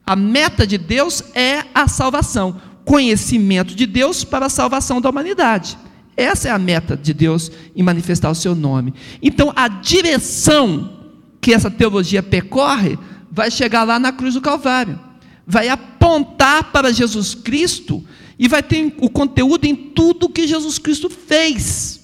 [0.05, 2.61] a meta de Deus é a salvação.
[2.85, 5.77] conhecimento de Deus para a salvação da humanidade.
[6.17, 8.95] Essa é a meta de Deus em manifestar o seu nome.
[9.21, 10.97] Então, a direção
[11.41, 12.97] que essa teologia percorre
[13.31, 14.99] vai chegar lá na cruz do Calvário,
[15.47, 18.05] vai apontar para Jesus Cristo
[18.39, 22.01] e vai ter o conteúdo em tudo que Jesus Cristo fez.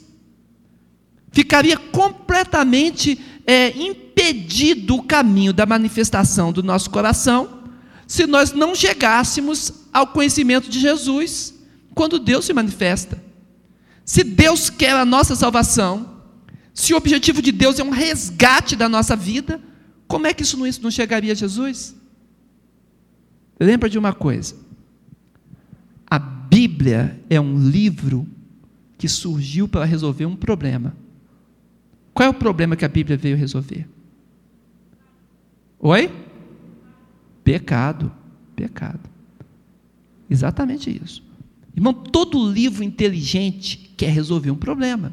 [1.31, 7.63] Ficaria completamente é, impedido o caminho da manifestação do nosso coração
[8.07, 11.55] se nós não chegássemos ao conhecimento de Jesus
[11.95, 13.23] quando Deus se manifesta.
[14.05, 16.23] Se Deus quer a nossa salvação,
[16.75, 19.61] se o objetivo de Deus é um resgate da nossa vida,
[20.07, 21.95] como é que isso não, isso não chegaria a Jesus?
[23.59, 24.57] Lembra de uma coisa:
[26.53, 28.29] Bíblia é um livro
[28.99, 30.95] que surgiu para resolver um problema.
[32.13, 33.89] Qual é o problema que a Bíblia veio resolver?
[35.79, 36.13] Oi?
[37.43, 38.13] Pecado.
[38.55, 39.01] Pecado.
[40.29, 41.25] Exatamente isso.
[41.75, 45.11] Irmão, todo livro inteligente quer resolver um problema.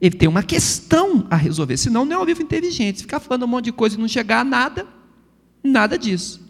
[0.00, 3.00] Ele tem uma questão a resolver, senão não é um livro inteligente.
[3.00, 4.86] Ficar falando um monte de coisa e não chegar a nada,
[5.64, 6.40] nada disso.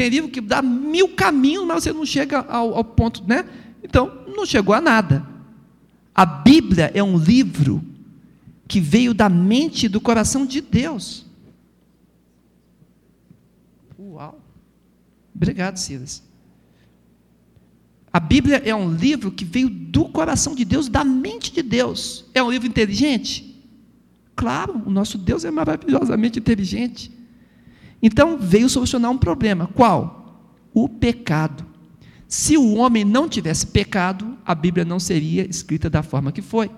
[0.00, 3.44] Tem livro que dá mil caminhos, mas você não chega ao, ao ponto, né?
[3.84, 5.28] Então, não chegou a nada.
[6.14, 7.84] A Bíblia é um livro
[8.66, 11.26] que veio da mente e do coração de Deus.
[13.98, 14.40] Uau!
[15.34, 16.22] Obrigado, Silas.
[18.10, 22.24] A Bíblia é um livro que veio do coração de Deus, da mente de Deus.
[22.32, 23.62] É um livro inteligente?
[24.34, 27.19] Claro, o nosso Deus é maravilhosamente inteligente.
[28.02, 29.66] Então veio solucionar um problema.
[29.66, 30.48] Qual?
[30.72, 31.66] O pecado.
[32.28, 36.70] Se o homem não tivesse pecado, a Bíblia não seria escrita da forma que foi.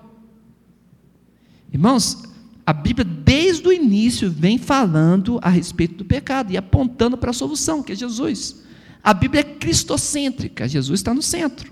[1.71, 2.23] Irmãos,
[2.65, 7.33] a Bíblia desde o início vem falando a respeito do pecado e apontando para a
[7.33, 8.63] solução, que é Jesus.
[9.03, 11.71] A Bíblia é cristocêntrica, Jesus está no centro.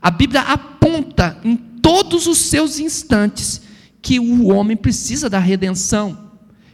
[0.00, 3.62] A Bíblia aponta em todos os seus instantes
[4.00, 6.27] que o homem precisa da redenção,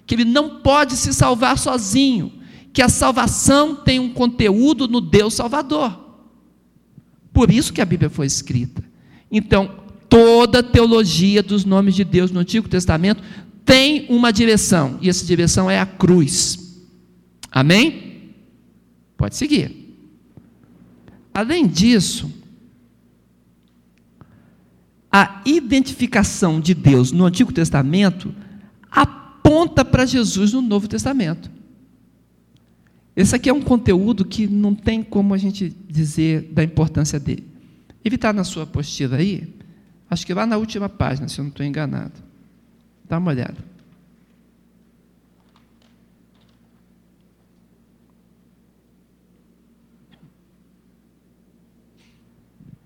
[0.07, 2.33] que ele não pode se salvar sozinho,
[2.73, 6.01] que a salvação tem um conteúdo no Deus Salvador.
[7.33, 8.85] Por isso que a Bíblia foi escrita.
[9.31, 9.71] Então,
[10.09, 13.23] toda a teologia dos nomes de Deus no Antigo Testamento
[13.65, 16.83] tem uma direção, e essa direção é a cruz.
[17.51, 18.35] Amém?
[19.17, 19.97] Pode seguir.
[21.33, 22.31] Além disso,
[25.11, 28.35] a identificação de Deus no Antigo Testamento
[28.91, 29.24] aponta
[29.85, 31.51] para Jesus no Novo Testamento.
[33.17, 37.47] Esse aqui é um conteúdo que não tem como a gente dizer da importância dele.
[38.05, 39.55] Ele está na sua apostila aí,
[40.11, 42.21] acho que lá na última página, se eu não estou enganado.
[43.09, 43.57] Dá uma olhada.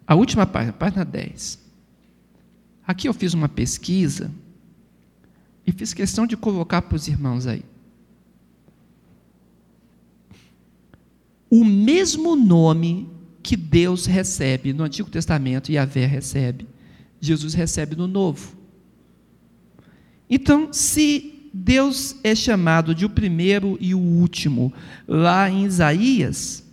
[0.06, 1.58] A última página, página 10.
[2.86, 4.30] Aqui eu fiz uma pesquisa
[5.68, 7.62] e fiz questão de colocar para os irmãos aí.
[11.50, 13.06] O mesmo nome
[13.42, 16.66] que Deus recebe no Antigo Testamento e a Vé recebe,
[17.20, 18.56] Jesus recebe no Novo.
[20.30, 24.72] Então, se Deus é chamado de o primeiro e o último
[25.06, 26.64] lá em Isaías,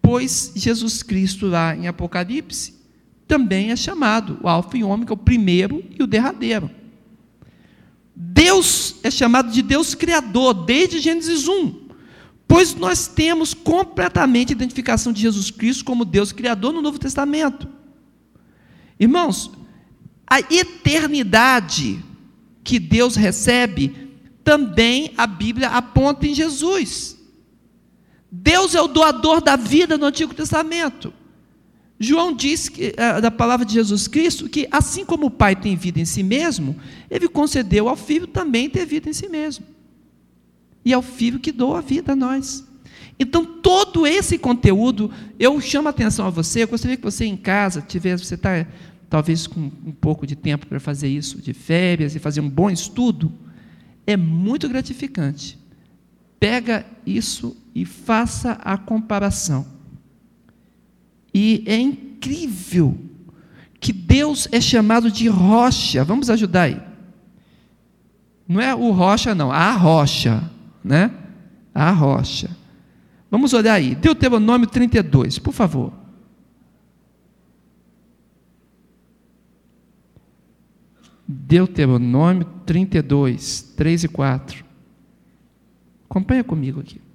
[0.00, 2.74] pois Jesus Cristo, lá em Apocalipse,
[3.28, 6.70] também é chamado o Alfa e o Ômega, o primeiro e o derradeiro.
[8.18, 11.88] Deus é chamado de Deus Criador, desde Gênesis 1,
[12.48, 17.68] pois nós temos completamente a identificação de Jesus Cristo como Deus Criador no Novo Testamento.
[18.98, 19.50] Irmãos,
[20.26, 22.02] a eternidade
[22.64, 27.18] que Deus recebe, também a Bíblia aponta em Jesus.
[28.32, 31.12] Deus é o doador da vida no Antigo Testamento.
[31.98, 35.76] João diz que, eh, da palavra de Jesus Cristo que, assim como o Pai tem
[35.76, 36.76] vida em si mesmo,
[37.10, 39.64] ele concedeu ao Filho também ter vida em si mesmo.
[40.84, 42.64] E é o Filho que doa a vida a nós.
[43.18, 47.36] Então, todo esse conteúdo, eu chamo a atenção a você, eu gostaria que você em
[47.36, 48.66] casa tivesse, você está
[49.08, 52.68] talvez com um pouco de tempo para fazer isso, de férias e fazer um bom
[52.68, 53.32] estudo,
[54.06, 55.58] é muito gratificante.
[56.38, 59.75] Pega isso e faça a comparação.
[61.38, 62.96] E é incrível
[63.78, 66.02] que Deus é chamado de rocha.
[66.02, 66.80] Vamos ajudar aí.
[68.48, 70.50] Não é o rocha, não, a rocha,
[70.82, 71.12] né?
[71.74, 72.48] A rocha.
[73.30, 73.94] Vamos olhar aí.
[73.94, 75.92] Deuteronômio 32, por favor.
[81.28, 84.64] Deuteronômio 32, 3 e 4.
[86.08, 87.05] Acompanha comigo aqui.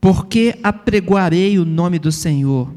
[0.00, 2.72] Porque apregoarei o nome do Senhor.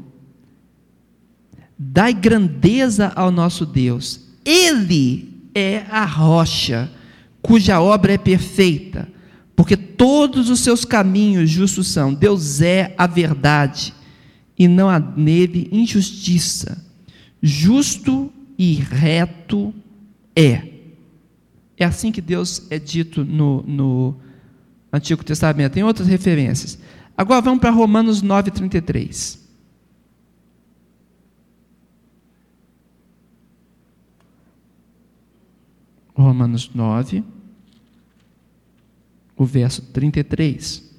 [1.78, 4.28] Dai grandeza ao nosso Deus.
[4.44, 6.90] Ele é a rocha,
[7.40, 9.08] cuja obra é perfeita,
[9.54, 12.12] porque todos os seus caminhos justos são.
[12.12, 13.94] Deus é a verdade,
[14.58, 16.84] e não há nele injustiça.
[17.42, 19.74] Justo e reto
[20.36, 20.68] é.
[21.78, 24.14] É assim que Deus é dito no, no
[24.92, 25.72] Antigo Testamento.
[25.72, 26.78] Tem outras referências.
[27.20, 29.38] Agora vamos para Romanos 9,33.
[36.14, 37.22] Romanos 9,
[39.36, 40.90] o verso 33.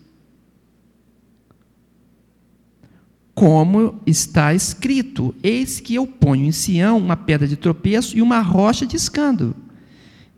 [3.33, 8.41] Como está escrito: Eis que eu ponho em Sião uma pedra de tropeço e uma
[8.41, 9.55] rocha de escândalo.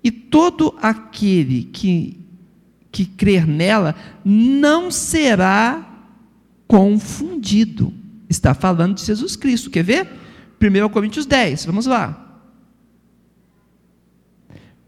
[0.01, 2.22] E todo aquele que,
[2.93, 5.83] que crer nela não será
[6.67, 7.91] confundido.
[8.29, 9.71] Está falando de Jesus Cristo.
[9.71, 10.07] Quer ver?
[10.61, 12.19] 1 Coríntios 10, vamos lá.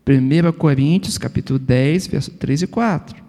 [0.08, 3.26] 1 Coríntios, capítulo 10, verso 3 e 4.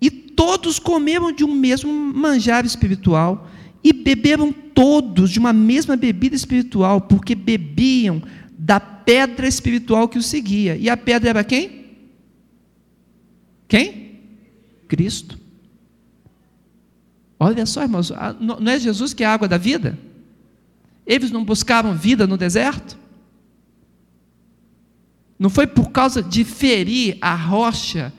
[0.00, 3.50] E todos comeram de um mesmo manjar espiritual,
[3.84, 8.22] e beberam todos de uma mesma bebida espiritual, porque bebiam
[8.56, 10.76] da pedra espiritual que os seguia.
[10.76, 11.84] E a pedra era quem?
[13.68, 14.20] Quem?
[14.88, 15.38] Cristo.
[17.38, 19.98] Olha só, irmãos, não é Jesus que é a água da vida?
[21.06, 22.96] Eles não buscaram vida no deserto?
[25.38, 28.12] Não foi por causa de ferir a rocha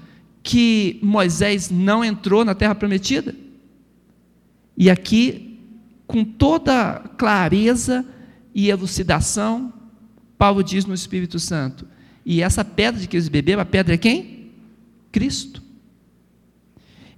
[0.44, 3.34] que Moisés não entrou na terra prometida?
[4.78, 5.58] E aqui
[6.06, 8.06] com toda clareza
[8.54, 9.74] e elucidação,
[10.38, 11.88] Paulo diz no Espírito Santo.
[12.26, 14.52] E essa pedra de que eles beberam, a pedra é quem?
[15.12, 15.62] Cristo.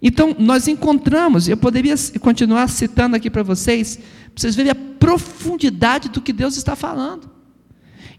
[0.02, 4.06] Então, nós encontramos, eu poderia continuar citando aqui para vocês, para
[4.36, 7.30] vocês verem a profundidade do que Deus está falando.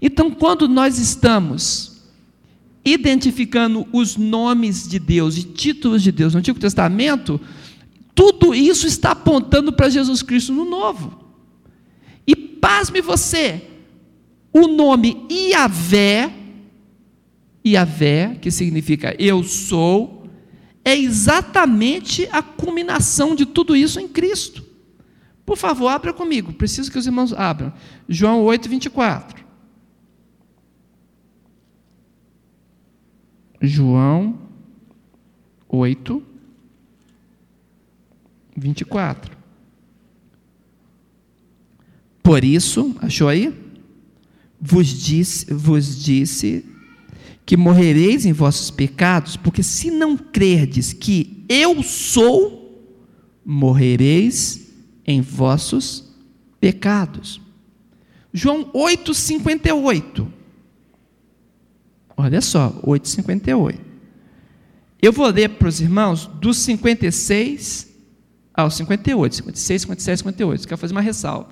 [0.00, 2.02] Então, quando nós estamos
[2.84, 7.40] identificando os nomes de Deus e títulos de Deus no Antigo Testamento,
[8.14, 11.24] tudo isso está apontando para Jesus Cristo no Novo.
[12.26, 13.62] E pasme você,
[14.52, 16.32] o nome Iavé,
[17.64, 20.26] Iavé, que significa eu sou,
[20.84, 24.64] é exatamente a culminação de tudo isso em Cristo.
[25.44, 27.72] Por favor, abra comigo, preciso que os irmãos abram.
[28.08, 29.44] João 8, 24.
[33.60, 34.38] João
[35.68, 36.22] 8,
[38.56, 39.36] 24.
[42.22, 43.67] Por isso, achou aí?
[44.60, 46.64] Vos disse, vos disse
[47.46, 52.58] que morrereis em vossos pecados, porque se não crerdes que eu sou,
[53.44, 54.68] morrereis
[55.06, 56.12] em vossos
[56.60, 57.40] pecados.
[58.32, 60.26] João 8,58.
[62.16, 63.78] Olha só, 8,58.
[65.00, 67.88] Eu vou ler para os irmãos dos 56
[68.52, 70.68] ao 58, 56, 57, 58.
[70.68, 71.48] Quero fazer uma ressalva.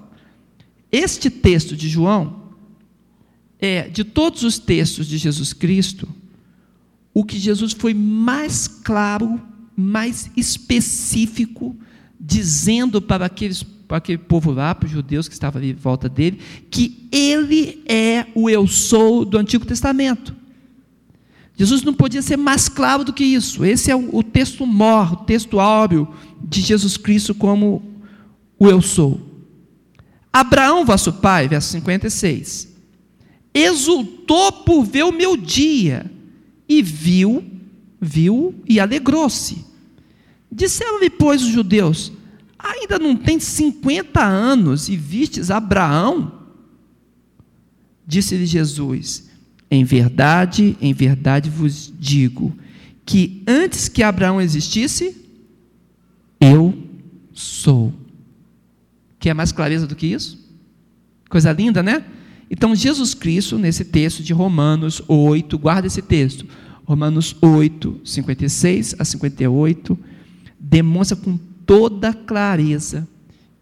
[0.91, 2.46] Este texto de João
[3.61, 6.09] é, de todos os textos de Jesus Cristo,
[7.13, 9.41] o que Jesus foi mais claro,
[9.77, 11.77] mais específico,
[12.21, 16.09] dizendo para, aqueles, para aquele povo lá, para os judeus que estavam ali em volta
[16.09, 16.39] dele,
[16.71, 20.35] que ele é o eu sou do Antigo Testamento.
[21.57, 23.65] Jesus não podia ser mais claro do que isso.
[23.65, 26.07] Esse é o, texto mor, o texto áureo
[26.43, 27.83] de Jesus Cristo como
[28.59, 29.21] o eu sou.
[30.31, 32.76] Abraão, vosso pai, verso 56,
[33.57, 36.11] exultou por ver o meu dia
[36.69, 37.43] e viu,
[37.99, 39.65] viu e alegrou-se.
[40.53, 42.13] Disseram-lhe, pois, os judeus:
[42.59, 46.33] ainda não tem 50 anos e vistes Abraão?
[48.07, 49.31] Disse-lhe Jesus:
[49.71, 52.57] Em verdade, em verdade vos digo
[53.07, 55.17] que antes que Abraão existisse,
[56.39, 56.77] eu
[57.33, 57.93] sou.
[59.19, 60.45] Quer mais clareza do que isso?
[61.31, 62.05] Coisa linda, né?
[62.51, 66.47] Então, Jesus Cristo, nesse texto de Romanos 8, guarda esse texto,
[66.85, 69.99] Romanos 8, 56 a 58,
[70.59, 73.09] demonstra com toda clareza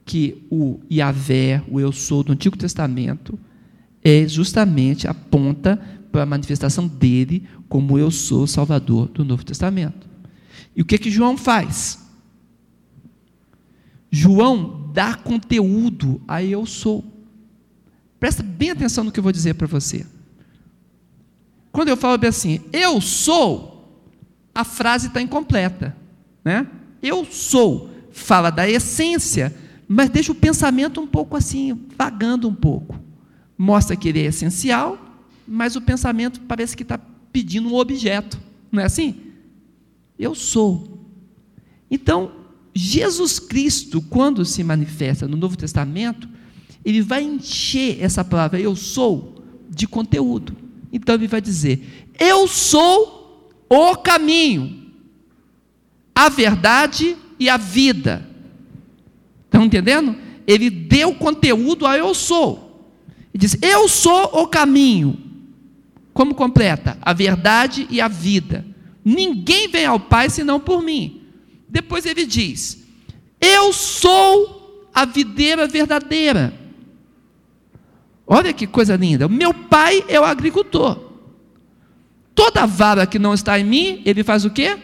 [0.04, 3.38] que o Yahvé, o Eu Sou do Antigo Testamento,
[4.02, 5.80] é justamente aponta
[6.12, 10.06] para a manifestação dele como Eu Sou Salvador do Novo Testamento.
[10.76, 11.98] E o que que João faz?
[14.10, 17.04] João dá conteúdo a eu sou.
[18.24, 20.06] Presta bem atenção no que eu vou dizer para você.
[21.70, 24.02] Quando eu falo assim, eu sou,
[24.54, 25.94] a frase está incompleta.
[26.42, 26.66] Né?
[27.02, 29.54] Eu sou, fala da essência,
[29.86, 32.98] mas deixa o pensamento um pouco assim, vagando um pouco.
[33.58, 34.98] Mostra que ele é essencial,
[35.46, 36.98] mas o pensamento parece que está
[37.30, 38.40] pedindo um objeto.
[38.72, 39.20] Não é assim?
[40.18, 41.06] Eu sou.
[41.90, 42.32] Então,
[42.74, 46.26] Jesus Cristo, quando se manifesta no Novo Testamento,
[46.84, 50.56] ele vai encher essa palavra eu sou de conteúdo.
[50.92, 54.90] Então ele vai dizer: Eu sou o caminho,
[56.14, 58.28] a verdade e a vida.
[59.44, 60.16] Estão entendendo?
[60.46, 62.92] Ele deu conteúdo a eu sou.
[63.32, 65.18] Ele diz: Eu sou o caminho.
[66.12, 66.96] Como completa?
[67.02, 68.64] A verdade e a vida.
[69.04, 71.22] Ninguém vem ao Pai senão por mim.
[71.68, 72.84] Depois ele diz:
[73.40, 76.63] Eu sou a videira verdadeira.
[78.26, 79.28] Olha que coisa linda.
[79.28, 80.98] Meu pai é o agricultor.
[82.34, 84.78] Toda vara que não está em mim, ele faz o quê?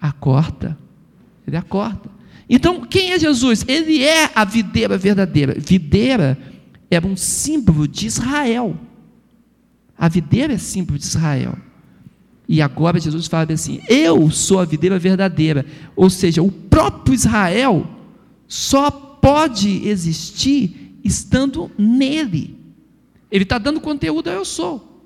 [0.00, 0.78] Acorta.
[1.46, 2.08] Ele acorta.
[2.48, 3.64] Então, quem é Jesus?
[3.68, 5.54] Ele é a videira verdadeira.
[5.58, 6.38] Videira
[6.90, 8.76] era um símbolo de Israel.
[9.96, 11.56] A videira é símbolo de Israel.
[12.48, 15.66] E agora Jesus fala assim: Eu sou a videira verdadeira.
[15.94, 17.86] Ou seja, o próprio Israel
[18.46, 22.56] só pode existir estando nele.
[23.30, 25.02] Ele está dando conteúdo a eu sou.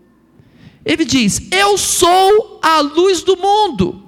[0.84, 4.02] Ele diz: Eu sou a luz do mundo.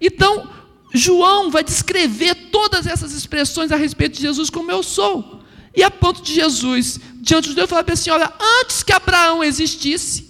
[0.00, 0.48] Então,
[0.94, 5.42] João vai descrever todas essas expressões a respeito de Jesus como eu sou.
[5.74, 10.28] E a ponto de Jesus, diante de Deus, falar assim: olha, antes que Abraão existisse,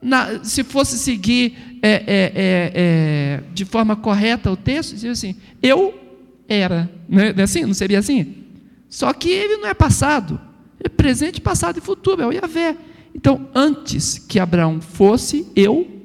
[0.00, 5.36] na, se fosse seguir é, é, é, é, de forma correta o texto, dizia assim:
[5.62, 5.94] eu
[6.48, 6.90] era.
[7.08, 7.62] Não é assim?
[7.62, 8.43] Não seria assim?
[8.94, 10.40] Só que ele não é passado,
[10.78, 12.76] é presente, passado e futuro, é o Yahvé.
[13.12, 16.00] Então, antes que Abraão fosse, eu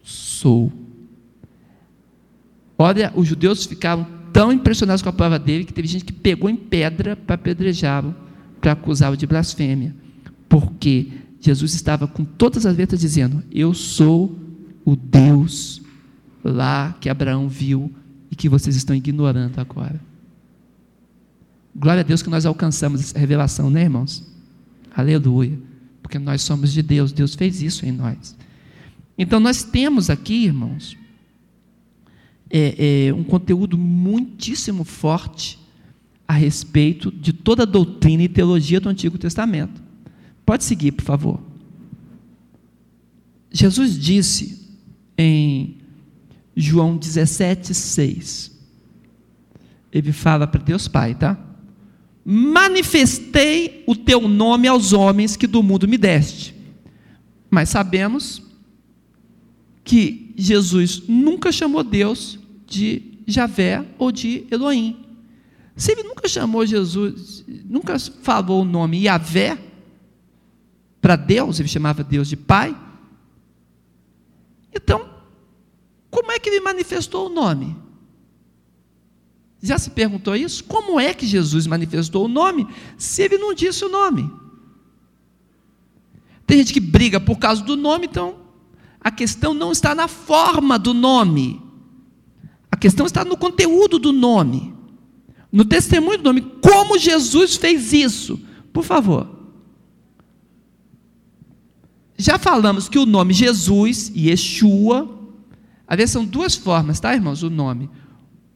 [0.00, 0.70] sou.
[2.78, 6.48] Olha, os judeus ficaram tão impressionados com a palavra dele que teve gente que pegou
[6.48, 8.14] em pedra para apedrejá-lo,
[8.60, 9.92] para acusá-lo de blasfêmia.
[10.48, 11.08] Porque
[11.40, 14.38] Jesus estava com todas as letras dizendo: Eu sou
[14.84, 15.82] o Deus
[16.44, 17.92] lá que Abraão viu
[18.30, 20.09] e que vocês estão ignorando agora.
[21.74, 24.24] Glória a Deus que nós alcançamos essa revelação, né, irmãos?
[24.94, 25.58] Aleluia.
[26.02, 28.36] Porque nós somos de Deus, Deus fez isso em nós.
[29.16, 30.96] Então nós temos aqui, irmãos,
[32.50, 35.58] é, é, um conteúdo muitíssimo forte
[36.26, 39.80] a respeito de toda a doutrina e teologia do Antigo Testamento.
[40.44, 41.40] Pode seguir, por favor.
[43.52, 44.68] Jesus disse
[45.16, 45.76] em
[46.56, 48.58] João 17, 6.
[49.92, 51.49] Ele fala para Deus Pai, tá?
[52.24, 56.54] Manifestei o teu nome aos homens que do mundo me deste.
[57.50, 58.42] Mas sabemos
[59.82, 65.04] que Jesus nunca chamou Deus de Javé ou de Elohim.
[65.74, 69.58] Se ele nunca chamou Jesus, nunca falou o nome Yahvé
[71.00, 72.76] para Deus, ele chamava Deus de Pai.
[74.74, 75.08] Então,
[76.10, 77.76] como é que ele manifestou o nome?
[79.62, 80.64] Já se perguntou isso?
[80.64, 84.30] Como é que Jesus manifestou o nome se ele não disse o nome?
[86.46, 88.36] Tem gente que briga por causa do nome, então
[89.00, 91.62] a questão não está na forma do nome,
[92.70, 94.74] a questão está no conteúdo do nome,
[95.52, 96.40] no testemunho do nome.
[96.40, 98.40] Como Jesus fez isso?
[98.72, 99.28] Por favor.
[102.16, 105.08] Já falamos que o nome Jesus e Yeshua,
[105.86, 107.42] aliás, são duas formas, tá, irmãos?
[107.42, 107.88] O nome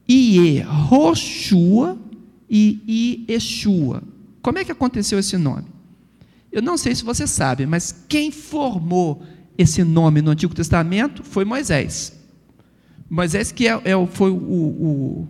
[0.09, 1.97] Iehoshua
[2.49, 4.03] e Yeshua.
[4.41, 5.65] Como é que aconteceu esse nome?
[6.51, 9.23] Eu não sei se você sabe, mas quem formou
[9.57, 12.13] esse nome no Antigo Testamento foi Moisés.
[13.09, 15.27] Moisés que é, é, foi o, o,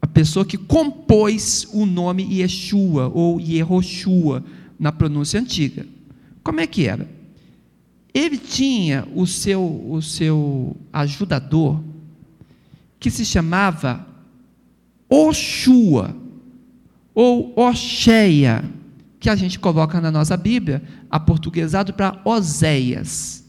[0.00, 4.44] a pessoa que compôs o nome Yeshua ou Yehoshua
[4.78, 5.86] na pronúncia antiga.
[6.42, 7.08] Como é que era?
[8.12, 11.82] Ele tinha o seu, o seu ajudador,
[12.98, 14.06] que se chamava
[15.08, 16.16] Oshua,
[17.14, 18.64] ou Oxéia,
[19.20, 23.44] que a gente coloca na nossa Bíblia, aportuguesado para Oséias.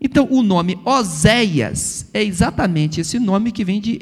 [0.00, 3.98] Então, o nome Oséias é exatamente esse nome que vem de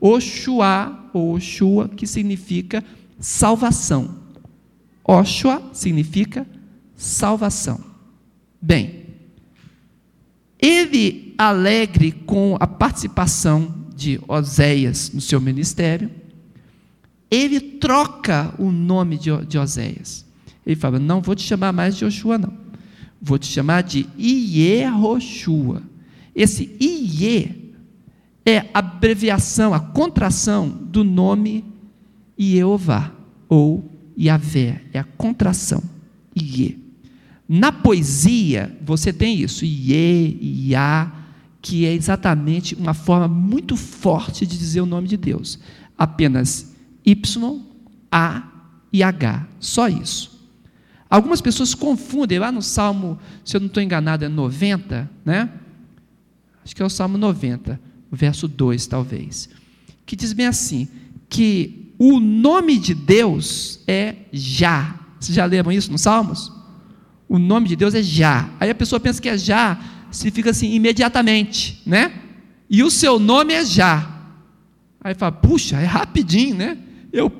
[0.00, 2.82] Oshua, Oshua, que significa
[3.18, 4.16] salvação.
[5.04, 6.46] Oshua significa
[6.96, 7.80] salvação.
[8.60, 9.06] Bem,
[10.58, 16.10] ele alegre com a participação de Oséias no seu ministério,
[17.30, 20.26] ele troca o nome de, Oséias.
[20.66, 22.52] Ele fala: Não vou te chamar mais de Joshua, não.
[23.22, 25.82] Vou te chamar de Ieroshua.
[26.34, 27.74] Esse Ie
[28.44, 31.64] é a abreviação, a contração do nome
[32.38, 33.12] Jeová
[33.48, 35.82] ou Yahvé, é a contração
[36.34, 36.78] Ie.
[37.48, 41.19] Na poesia, você tem isso, Ie, Iá,
[41.62, 45.58] que é exatamente uma forma muito forte de dizer o nome de Deus.
[45.96, 47.60] Apenas Y,
[48.10, 48.42] A
[48.92, 50.30] e H, só isso.
[51.08, 55.50] Algumas pessoas confundem, lá no Salmo, se eu não estou enganado, é 90, né?
[56.64, 57.80] Acho que é o Salmo 90,
[58.12, 59.48] verso 2, talvez.
[60.06, 60.88] Que diz bem assim:
[61.28, 64.98] que o nome de Deus é Já.
[65.18, 66.52] Vocês já leram isso nos Salmos?
[67.28, 68.48] O nome de Deus é Já.
[68.58, 69.78] Aí a pessoa pensa que é Já,
[70.10, 72.12] significa assim, imediatamente, né?
[72.68, 74.08] E o seu nome é Já.
[75.02, 76.76] Aí fala, puxa, é rapidinho, né?
[77.12, 77.30] Eu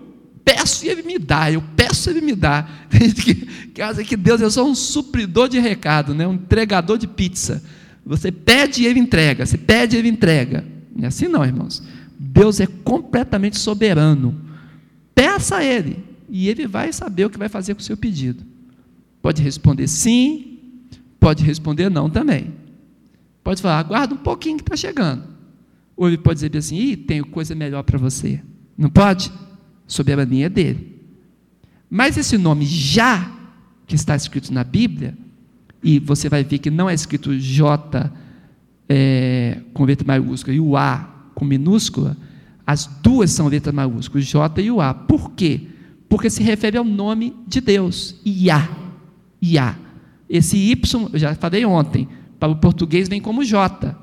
[0.44, 2.66] peço e ele me dá, eu peço e ele me dá.
[2.90, 6.26] que, que, que Deus é só um supridor de recado, né?
[6.26, 7.62] um entregador de pizza.
[8.04, 10.64] Você pede e ele entrega, você pede e ele entrega.
[10.94, 11.82] Não é assim não, irmãos.
[12.18, 14.38] Deus é completamente soberano.
[15.14, 18.44] Peça a Ele e Ele vai saber o que vai fazer com o seu pedido.
[19.22, 20.58] Pode responder sim,
[21.18, 22.52] pode responder não também.
[23.42, 25.24] Pode falar, aguarda um pouquinho que está chegando.
[25.96, 28.40] Ou ele pode dizer assim, Ih, tenho coisa melhor para você.
[28.76, 29.32] Não pode?
[29.86, 31.00] Soberania dele.
[31.88, 33.30] Mas esse nome já,
[33.86, 35.16] que está escrito na Bíblia,
[35.82, 38.12] e você vai ver que não é escrito J
[38.88, 42.16] é, com letra maiúscula e o A com minúscula,
[42.66, 44.94] as duas são letras maiúsculas, J e o A.
[44.94, 45.62] Por quê?
[46.08, 48.68] Porque se refere ao nome de Deus, Iá.
[49.42, 49.76] Iá.
[50.28, 52.06] Esse Y, eu já falei ontem,
[52.40, 53.96] para o português vem como J,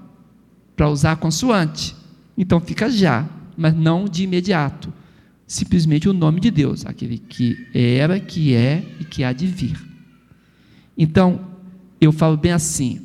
[0.75, 1.95] para usar a consoante.
[2.37, 3.27] Então fica já,
[3.57, 4.93] mas não de imediato.
[5.47, 9.75] Simplesmente o nome de Deus, aquele que era, que é e que há de vir.
[10.95, 11.41] Então,
[11.99, 13.01] eu falo bem assim,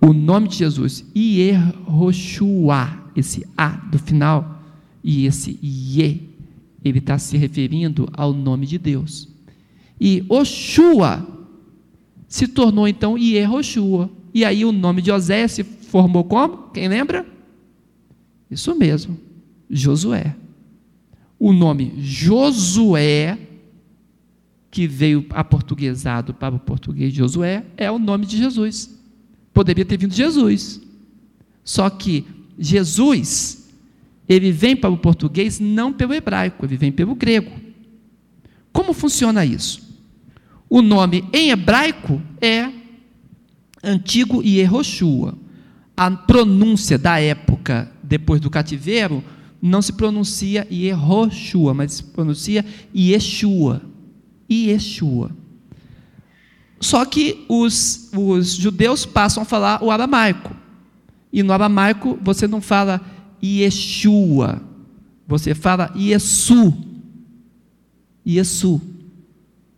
[0.00, 4.60] o nome de Jesus, Ieroshua, esse A do final,
[5.04, 6.30] e esse Ie,
[6.84, 9.28] ele está se referindo ao nome de Deus.
[10.00, 11.39] E Oshua
[12.30, 14.08] se tornou então Ieroshua.
[14.32, 16.70] E aí o nome de José se formou como?
[16.70, 17.26] Quem lembra?
[18.48, 19.18] Isso mesmo,
[19.68, 20.36] Josué.
[21.38, 23.36] O nome Josué
[24.70, 28.96] que veio aportuguesado para o português Josué é o nome de Jesus.
[29.52, 30.80] Poderia ter vindo Jesus.
[31.64, 32.24] Só que
[32.56, 33.68] Jesus,
[34.28, 37.50] ele vem para o português não pelo hebraico, ele vem pelo grego.
[38.72, 39.89] Como funciona isso?
[40.70, 42.70] O nome em hebraico é
[43.82, 45.36] antigo Yehoshua.
[45.96, 49.22] A pronúncia da época depois do cativeiro
[49.60, 52.64] não se pronuncia Yehoshua, mas se pronuncia
[52.96, 53.82] Yeshua
[54.50, 55.30] Yeshua.
[56.80, 60.56] Só que os, os judeus passam a falar o aramaico.
[61.32, 63.00] E no aramaico você não fala
[63.42, 64.60] Yeshua,
[65.26, 66.74] você fala Yesu.
[68.26, 68.80] Yesu.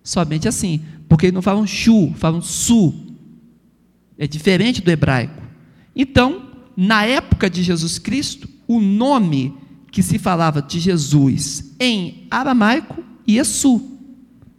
[0.02, 2.94] Somente assim, porque eles não falam Shu, falam Su.
[4.18, 5.42] É diferente do hebraico.
[5.94, 9.54] Então, na época de Jesus Cristo, o nome
[9.90, 13.90] que se falava de Jesus em aramaico, Yesu.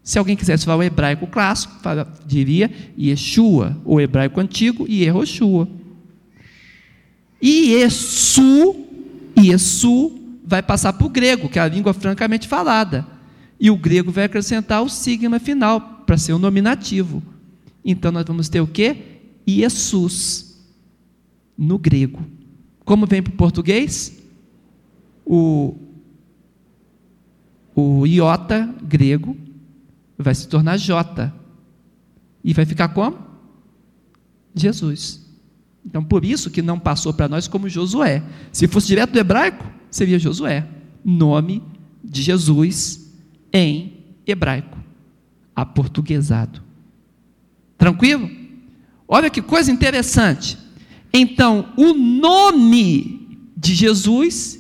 [0.04, 5.68] Se alguém quisesse falar o hebraico clássico, fala, diria Yeshua, o hebraico antigo, Yehoshua.
[7.42, 8.76] E Yesu,
[9.38, 10.12] Yesu
[10.46, 13.13] vai passar para o grego, que é a língua francamente falada.
[13.64, 17.24] E o grego vai acrescentar o sigma final, para ser o nominativo.
[17.86, 19.22] Então nós vamos ter o quê?
[19.48, 20.62] Jesus,
[21.58, 22.22] no grego.
[22.84, 24.22] Como vem para o português?
[25.26, 25.78] O,
[27.74, 29.38] o iota grego
[30.18, 31.34] vai se tornar J.
[32.44, 33.18] E vai ficar como?
[34.54, 35.26] Jesus.
[35.86, 38.24] Então, por isso que não passou para nós como Josué.
[38.52, 40.68] Se fosse direto do hebraico, seria Josué.
[41.02, 41.64] Nome
[42.04, 43.03] de Jesus
[43.54, 43.94] em
[44.26, 44.78] hebraico.
[45.56, 46.62] Aportuguesado.
[47.78, 48.30] Tranquilo?
[49.08, 50.58] Olha que coisa interessante.
[51.14, 54.60] Então, o nome de Jesus,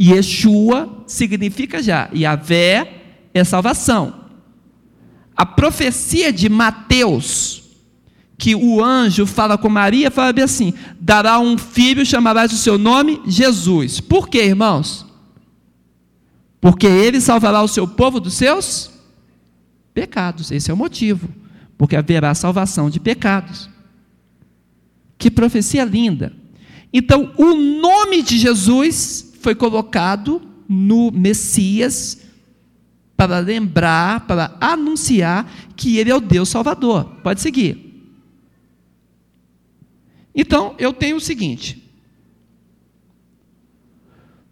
[0.00, 3.02] Yeshua, significa já, Yahvé
[3.32, 4.26] é salvação
[5.36, 7.62] a profecia de Mateus,
[8.38, 12.78] que o anjo fala com Maria, fala bem assim: dará um filho, chamarás o seu
[12.78, 14.00] nome Jesus.
[14.00, 15.05] Por quê, irmãos?
[16.66, 18.90] Porque ele salvará o seu povo dos seus
[19.94, 20.50] pecados.
[20.50, 21.28] Esse é o motivo.
[21.78, 23.70] Porque haverá salvação de pecados.
[25.16, 26.32] Que profecia linda.
[26.92, 32.18] Então, o nome de Jesus foi colocado no Messias
[33.16, 37.04] para lembrar, para anunciar que Ele é o Deus Salvador.
[37.22, 38.10] Pode seguir.
[40.34, 41.85] Então, eu tenho o seguinte.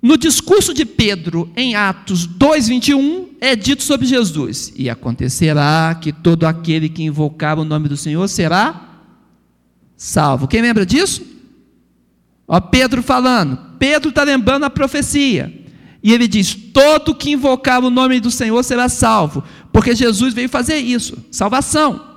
[0.04, 6.44] No discurso de Pedro, em Atos 2,21, é dito sobre Jesus: E acontecerá que todo
[6.44, 9.00] aquele que invocar o nome do Senhor será
[9.96, 10.46] salvo.
[10.46, 11.24] Quem lembra disso?
[12.46, 13.58] Ó, Pedro falando.
[13.78, 15.50] Pedro está lembrando a profecia.
[16.02, 19.42] E ele diz: Todo que invocar o nome do Senhor será salvo,
[19.72, 22.12] porque Jesus veio fazer isso salvação.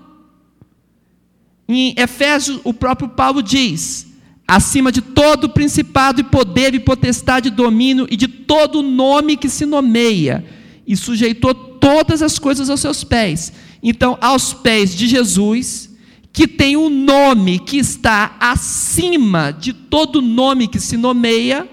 [1.66, 4.07] Em Efésios, o próprio Paulo diz:
[4.48, 9.66] acima de todo principado e poder e potestade, domínio e de todo nome que se
[9.66, 10.46] nomeia,
[10.86, 13.52] e sujeitou todas as coisas aos seus pés.
[13.84, 15.94] Então, aos pés de Jesus,
[16.32, 21.68] que tem um nome que está acima de todo nome que se nomeia,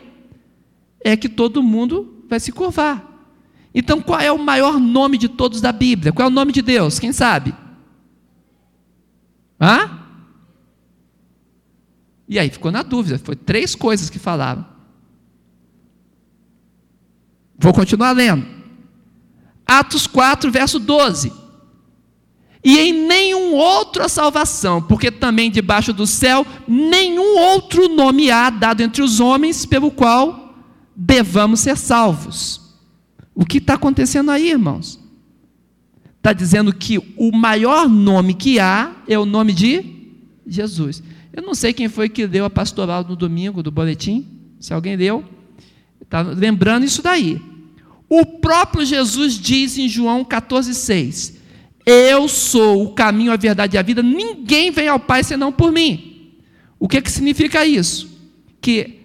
[1.01, 3.13] é que todo mundo vai se curvar.
[3.73, 6.13] Então, qual é o maior nome de todos da Bíblia?
[6.13, 6.99] Qual é o nome de Deus?
[6.99, 7.55] Quem sabe?
[9.61, 10.04] Hã?
[12.29, 13.19] E aí ficou na dúvida.
[13.19, 14.67] Foi três coisas que falaram.
[17.59, 18.47] Vou continuar lendo.
[19.67, 21.33] Atos 4, verso 12.
[22.63, 28.49] E em nenhum outro a salvação, porque também debaixo do céu nenhum outro nome há
[28.49, 30.55] dado entre os homens pelo qual
[30.97, 32.61] devamos ser salvos.
[33.35, 34.99] O que está acontecendo aí, irmãos?
[36.17, 39.85] Está dizendo que o maior nome que há é o nome de
[40.47, 41.03] Jesus.
[41.35, 44.25] Eu não sei quem foi que leu a pastoral no domingo do boletim,
[44.61, 45.25] se alguém leu,
[46.01, 47.43] está lembrando isso daí.
[48.09, 51.35] O próprio Jesus diz em João 14,6:
[51.85, 55.73] Eu sou o caminho, a verdade e a vida, ninguém vem ao Pai senão por
[55.73, 56.35] mim.
[56.79, 58.09] O que, que significa isso?
[58.61, 59.01] Que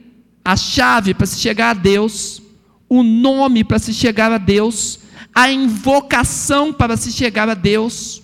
[0.45, 2.41] a chave para se chegar a Deus,
[2.87, 4.99] o nome para se chegar a Deus,
[5.33, 8.21] a invocação para se chegar a Deus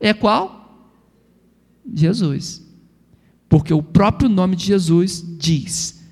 [0.00, 0.88] é qual?
[1.92, 2.61] Jesus.
[3.52, 6.02] Porque o próprio nome de Jesus diz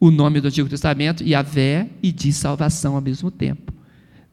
[0.00, 3.72] o nome do Antigo Testamento, Yahvé, e diz salvação ao mesmo tempo.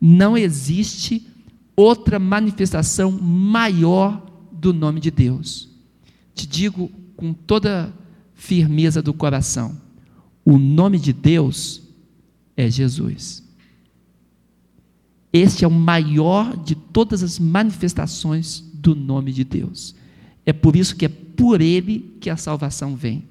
[0.02, 1.28] Não existe
[1.76, 5.70] outra manifestação maior do nome de Deus.
[6.34, 7.94] Te digo com toda
[8.34, 9.80] firmeza do coração
[10.44, 11.84] o nome de Deus
[12.58, 13.44] é Jesus.
[15.32, 19.94] Este é o maior de todas as manifestações do nome de Deus.
[20.46, 23.24] É por isso que é por ele que a salvação vem.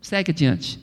[0.00, 0.78] Segue adiante.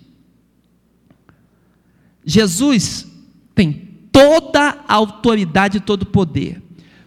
[2.26, 3.08] Jesus
[3.56, 6.62] tem toda a autoridade e todo o poder.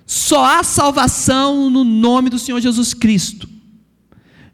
[0.06, 3.48] Só há salvação no nome do Senhor Jesus Cristo.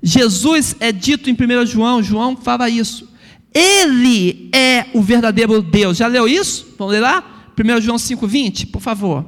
[0.03, 3.09] Jesus é dito em 1 João, João fala isso.
[3.55, 5.98] Ele é o verdadeiro Deus.
[5.98, 6.74] Já leu isso?
[6.78, 7.53] Vamos ler lá?
[7.59, 9.24] 1 João 5,20, por favor.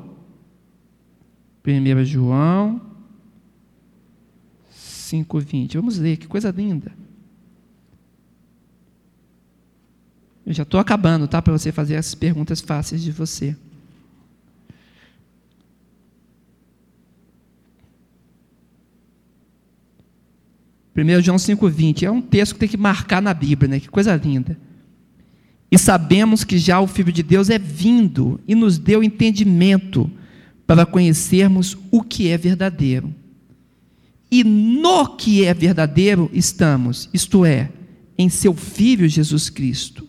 [1.67, 2.81] 1 João
[5.05, 5.75] 5,20.
[5.75, 6.93] Vamos ler, que coisa linda.
[10.47, 11.41] Eu já estou acabando, tá?
[11.41, 13.57] Para você fazer as perguntas fáceis de você.
[20.97, 23.81] 1 João 5,20 é um texto que tem que marcar na Bíblia, né?
[23.81, 24.57] Que coisa linda.
[25.71, 30.09] E sabemos que já o Filho de Deus é vindo e nos deu entendimento
[30.67, 33.13] para conhecermos o que é verdadeiro.
[34.35, 37.71] E no que é verdadeiro estamos, isto é,
[38.19, 40.09] em seu Filho Jesus Cristo.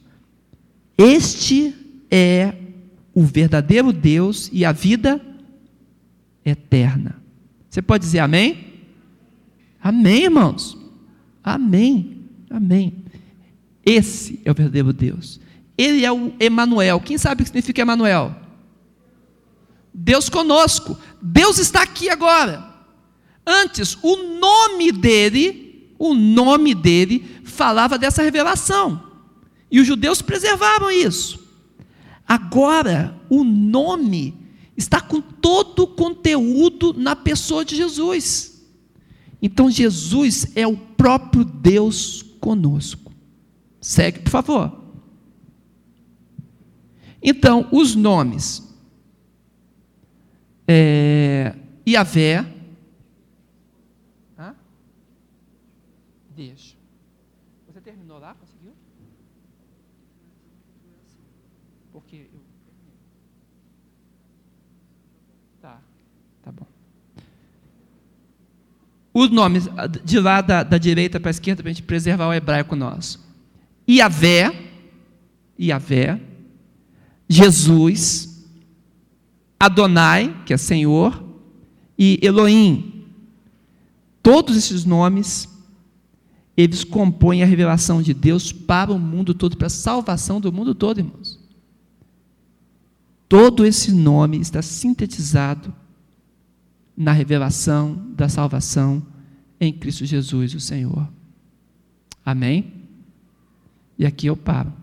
[0.98, 1.76] Este
[2.10, 2.56] é
[3.14, 5.22] o verdadeiro Deus e a vida
[6.44, 7.22] eterna.
[7.70, 8.82] Você pode dizer amém?
[9.80, 10.76] Amém, irmãos?
[11.44, 12.24] Amém.
[12.50, 13.06] Amém.
[13.86, 15.40] Esse é o verdadeiro Deus.
[15.78, 17.00] Ele é o Emanuel.
[17.00, 18.36] Quem sabe o que significa Emanuel?
[19.94, 20.98] Deus conosco.
[21.22, 22.74] Deus está aqui agora.
[23.46, 29.04] Antes, o nome dele, o nome dele falava dessa revelação.
[29.70, 31.40] E os judeus preservavam isso.
[32.28, 34.34] Agora, o nome
[34.76, 38.56] está com todo o conteúdo na pessoa de Jesus.
[39.42, 43.12] Então Jesus é o próprio Deus conosco.
[43.80, 44.86] Segue, por favor.
[47.22, 48.64] Então, os nomes.
[50.68, 51.56] É,
[51.88, 52.40] Iavé.
[54.38, 54.56] Hã?
[56.36, 56.76] Deixa.
[57.68, 58.36] Você terminou lá?
[58.36, 58.74] Conseguiu?
[61.92, 62.42] Porque eu.
[65.62, 65.82] Tá,
[66.46, 66.76] tá bom
[69.16, 69.70] os nomes
[70.04, 73.24] de lá da, da direita para a esquerda para a gente preservar o hebraico nosso.
[73.90, 74.54] Iavé,
[75.58, 76.20] Iavé,
[77.30, 78.46] Jesus,
[79.58, 81.24] Adonai, que é Senhor,
[81.98, 83.06] e Elohim.
[84.22, 85.48] Todos esses nomes,
[86.58, 90.76] eles compõem a revelação de Deus para o mundo todo, para a salvação do mundo
[90.76, 91.40] todo, irmãos.
[93.30, 95.74] Todo esse nome está sintetizado
[96.96, 99.06] na revelação da salvação
[99.60, 101.08] em Cristo Jesus, o Senhor.
[102.26, 102.74] Amém?
[103.98, 104.74] E aqui eu paro.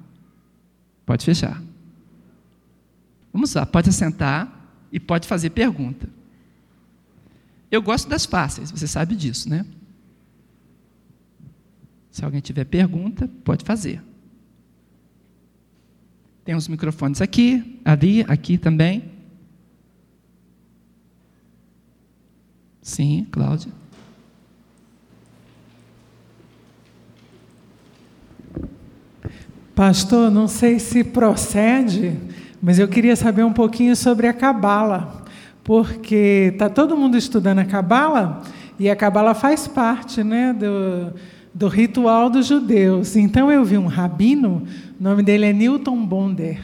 [1.05, 1.63] Pode fechar.
[3.33, 4.51] Vamos lá, pode assentar
[4.91, 6.09] e pode fazer pergunta.
[7.71, 9.65] Eu gosto das fáceis, você sabe disso, né?
[12.11, 14.03] Se alguém tiver pergunta, pode fazer.
[16.45, 19.12] Tem uns microfones aqui, ali, aqui também.
[22.83, 23.71] Sim, Cláudia.
[29.73, 32.19] Pastor, não sei se procede,
[32.61, 35.25] mas eu queria saber um pouquinho sobre a cabala,
[35.65, 38.43] porque está todo mundo estudando a cabala
[38.79, 41.15] e a cabala faz parte, né, do,
[41.55, 43.17] do ritual dos judeus.
[43.17, 44.67] Então eu vi um rabino,
[45.01, 46.61] o nome dele é Newton Bonder,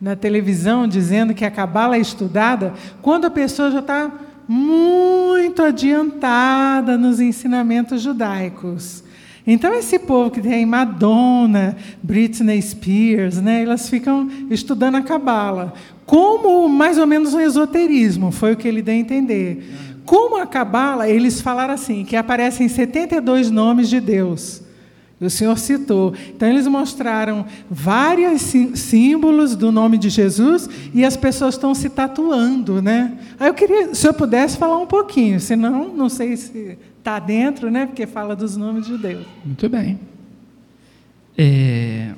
[0.00, 4.10] na televisão dizendo que a cabala é estudada quando a pessoa já está
[4.48, 9.04] muito adiantada nos ensinamentos judaicos.
[9.46, 15.72] Então, esse povo que tem Madonna, Britney Spears, né, elas ficam estudando a Cabala.
[16.04, 19.70] Como mais ou menos um esoterismo, foi o que ele deu a entender.
[20.04, 24.62] Como a Cabala, eles falaram assim, que aparecem 72 nomes de Deus.
[25.20, 26.14] O Senhor citou.
[26.28, 32.80] Então, eles mostraram vários símbolos do nome de Jesus e as pessoas estão se tatuando,
[32.80, 33.18] né?
[33.38, 37.68] Aí eu queria, se eu pudesse falar um pouquinho, senão, não sei se está dentro,
[37.68, 37.86] né?
[37.86, 39.26] Porque fala dos nomes de Deus.
[39.44, 39.98] Muito bem.
[41.36, 42.14] É,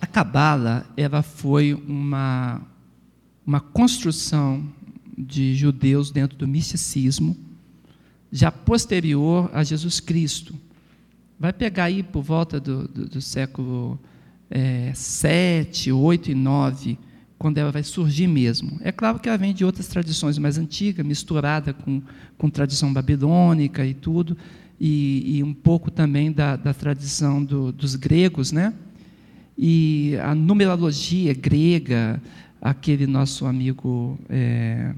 [0.00, 2.60] a Cabala, ela foi uma,
[3.46, 4.64] uma construção
[5.16, 7.36] de judeus dentro do misticismo,
[8.32, 10.54] já posterior a Jesus Cristo.
[11.42, 13.98] Vai pegar aí por volta do, do, do século
[14.48, 16.96] é, 7, 8 e 9
[17.36, 18.78] quando ela vai surgir mesmo.
[18.80, 22.00] É claro que ela vem de outras tradições mais antigas, misturada com,
[22.38, 24.38] com tradição babilônica e tudo,
[24.78, 28.72] e, e um pouco também da, da tradição do, dos gregos, né?
[29.58, 32.22] E a numerologia grega,
[32.60, 34.16] aquele nosso amigo.
[34.28, 34.94] É,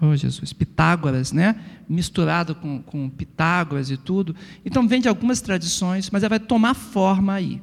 [0.00, 1.56] oh, Jesus, Pitágoras, né?
[1.88, 4.34] misturado com, com Pitágoras e tudo.
[4.64, 7.60] Então, vem de algumas tradições, mas ela vai tomar forma aí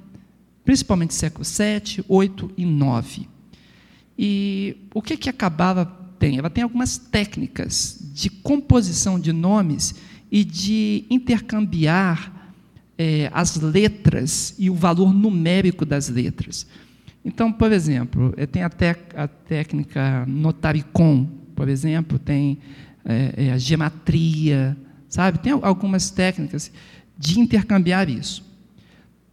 [0.68, 3.26] principalmente século 7, 8 e 9.
[4.20, 5.86] E o que, que a Cabala
[6.20, 6.38] tem?
[6.38, 9.96] Ela tem algumas técnicas de composição de nomes
[10.30, 12.52] e de intercambiar
[12.98, 16.68] é, as letras e o valor numérico das letras.
[17.24, 22.58] Então, por exemplo, eh, tem até a técnica notaricon, por exemplo, tem
[23.04, 24.78] é, a gematria,
[25.10, 25.40] sabe?
[25.40, 26.72] Tem algumas técnicas
[27.18, 28.48] de intercambiar isso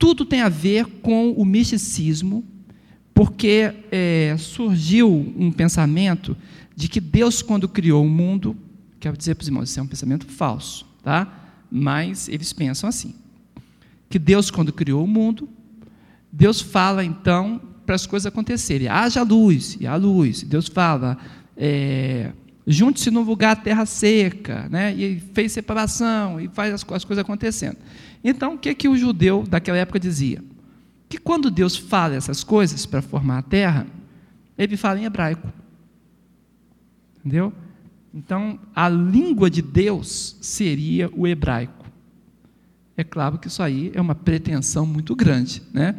[0.04, 2.44] tudo tem a ver com o misticismo,
[3.14, 6.36] porque é, surgiu um pensamento
[6.76, 8.54] de que Deus, quando criou o mundo,
[9.00, 11.52] quero dizer para os irmãos, isso é um pensamento falso, tá?
[11.70, 13.14] mas eles pensam assim:
[14.10, 15.48] que Deus, quando criou o mundo,
[16.30, 20.42] Deus fala então para as coisas acontecerem, haja luz, e há luz.
[20.42, 21.16] Deus fala,
[21.56, 22.32] é,
[22.66, 24.94] junte-se num lugar terra seca, né?
[24.94, 27.76] e fez separação, e faz as, as coisas acontecendo.
[28.22, 30.42] Então, o que, que o judeu daquela época dizia?
[31.08, 33.86] Que quando Deus fala essas coisas para formar a terra,
[34.56, 35.52] ele fala em hebraico.
[37.18, 37.52] Entendeu?
[38.14, 41.84] Então, a língua de Deus seria o hebraico.
[42.96, 45.96] É claro que isso aí é uma pretensão muito grande, né?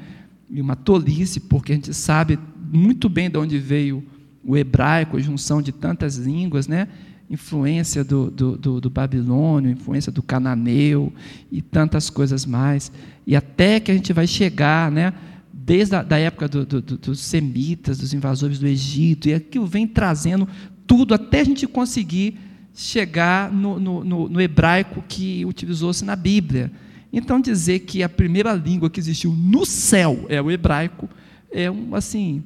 [0.49, 2.39] E uma tolice, porque a gente sabe
[2.71, 4.03] muito bem de onde veio
[4.45, 6.87] o hebraico, a junção de tantas línguas, né?
[7.29, 11.11] influência do, do, do, do, Babilônio, influência do cananeu
[11.51, 12.91] e tantas coisas mais.
[13.25, 15.11] E até que a gente vai chegar, né,
[15.51, 19.87] desde a da época do, do, dos semitas, dos invasores do Egito, e aquilo vem
[19.87, 20.47] trazendo
[20.85, 22.37] tudo até a gente conseguir
[22.75, 26.71] chegar no, no, no, no hebraico que utilizou-se na Bíblia.
[27.11, 31.09] Então, dizer que a primeira língua que existiu no céu é o hebraico,
[31.49, 32.43] é um, assim,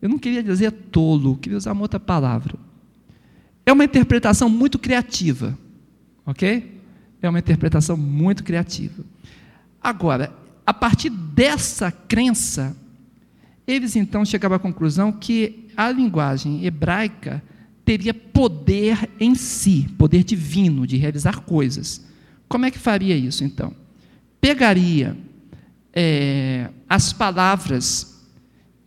[0.00, 2.68] eu não queria dizer tolo, queria usar uma outra palavra
[3.68, 5.56] é uma interpretação muito criativa,
[6.24, 6.80] ok?
[7.20, 9.04] É uma interpretação muito criativa.
[9.78, 10.32] Agora,
[10.64, 12.74] a partir dessa crença,
[13.66, 17.42] eles então chegavam à conclusão que a linguagem hebraica
[17.84, 22.02] teria poder em si, poder divino de realizar coisas.
[22.48, 23.74] Como é que faria isso então?
[24.40, 25.14] Pegaria
[25.92, 28.17] é, as palavras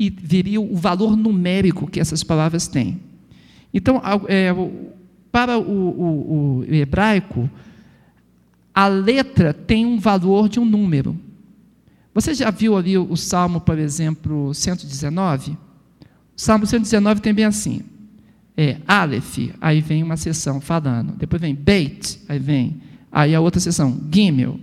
[0.01, 2.99] e veria o valor numérico que essas palavras têm.
[3.71, 4.49] Então, é,
[5.31, 7.47] para o, o, o hebraico,
[8.73, 11.15] a letra tem um valor de um número.
[12.15, 15.51] Você já viu ali o Salmo, por exemplo, 119?
[15.51, 15.57] O
[16.35, 17.81] Salmo 119 tem bem assim:
[18.57, 22.81] é Aleph, aí vem uma sessão falando, depois vem Beit, aí vem,
[23.11, 24.59] aí a outra sessão, Gimel.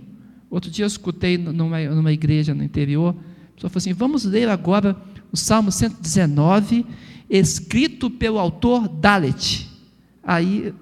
[0.49, 4.49] Outro dia eu escutei numa, numa igreja no interior, a pessoa falou assim: vamos ler
[4.49, 4.97] agora
[5.31, 6.85] o Salmo 119,
[7.29, 9.69] escrito pelo autor Dalet.
[10.23, 10.73] Aí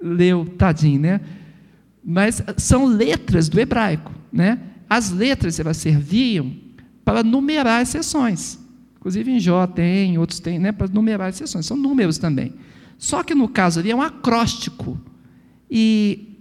[0.00, 1.20] leu, tadinho, né?
[2.04, 4.58] Mas são letras do hebraico, né?
[4.88, 6.54] As letras elas serviam
[7.04, 8.58] para numerar as sessões.
[8.96, 11.66] Inclusive em Jó tem, outros têm, né, para numerar as sessões.
[11.66, 12.54] São números também.
[12.96, 14.98] Só que no caso ali é um acróstico.
[15.70, 16.33] E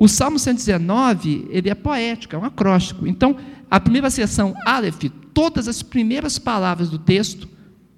[0.00, 3.06] o Salmo 119, ele é poético, é um acróstico.
[3.06, 3.36] Então,
[3.70, 7.46] a primeira sessão, Aleph, todas as primeiras palavras do texto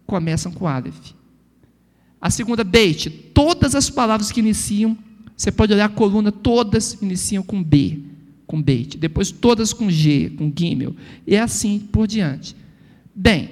[0.05, 1.13] começam com Aleph.
[2.21, 4.99] A segunda, Beit, todas as palavras que iniciam,
[5.37, 8.01] você pode olhar a coluna, todas iniciam com B,
[8.49, 8.99] com Beit.
[8.99, 10.97] Depois todas com G, com Gimel.
[11.25, 12.57] E assim por diante.
[13.15, 13.49] Bem,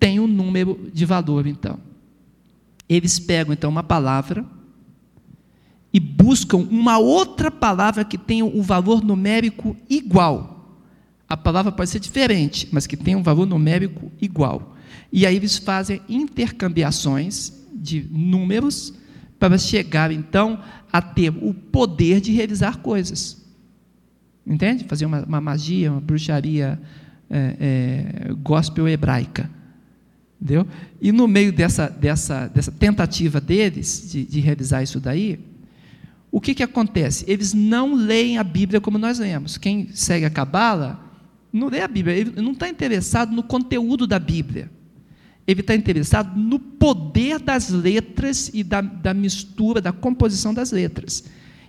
[0.00, 1.78] tem um número de valor, então.
[2.88, 4.46] Eles pegam, então, uma palavra
[5.92, 10.52] e buscam uma outra palavra que tenha um valor numérico igual
[11.32, 14.76] a palavra pode ser diferente, mas que tem um valor numérico igual.
[15.10, 18.92] E aí eles fazem intercambiações de números
[19.38, 20.62] para chegar, então,
[20.92, 23.42] a ter o poder de realizar coisas.
[24.46, 24.84] Entende?
[24.84, 26.78] Fazer uma, uma magia, uma bruxaria
[27.30, 27.56] é,
[28.28, 29.48] é, gospel hebraica.
[30.38, 30.66] Entendeu?
[31.00, 35.40] E no meio dessa, dessa, dessa tentativa deles de, de realizar isso daí,
[36.32, 37.26] o que, que acontece?
[37.28, 39.58] Eles não leem a Bíblia como nós lemos.
[39.58, 40.98] Quem segue a Cabala
[41.52, 44.70] não lê a Bíblia, ele não está interessado no conteúdo da Bíblia.
[45.46, 51.24] Ele está interessado no poder das letras e da, da mistura, da composição das letras.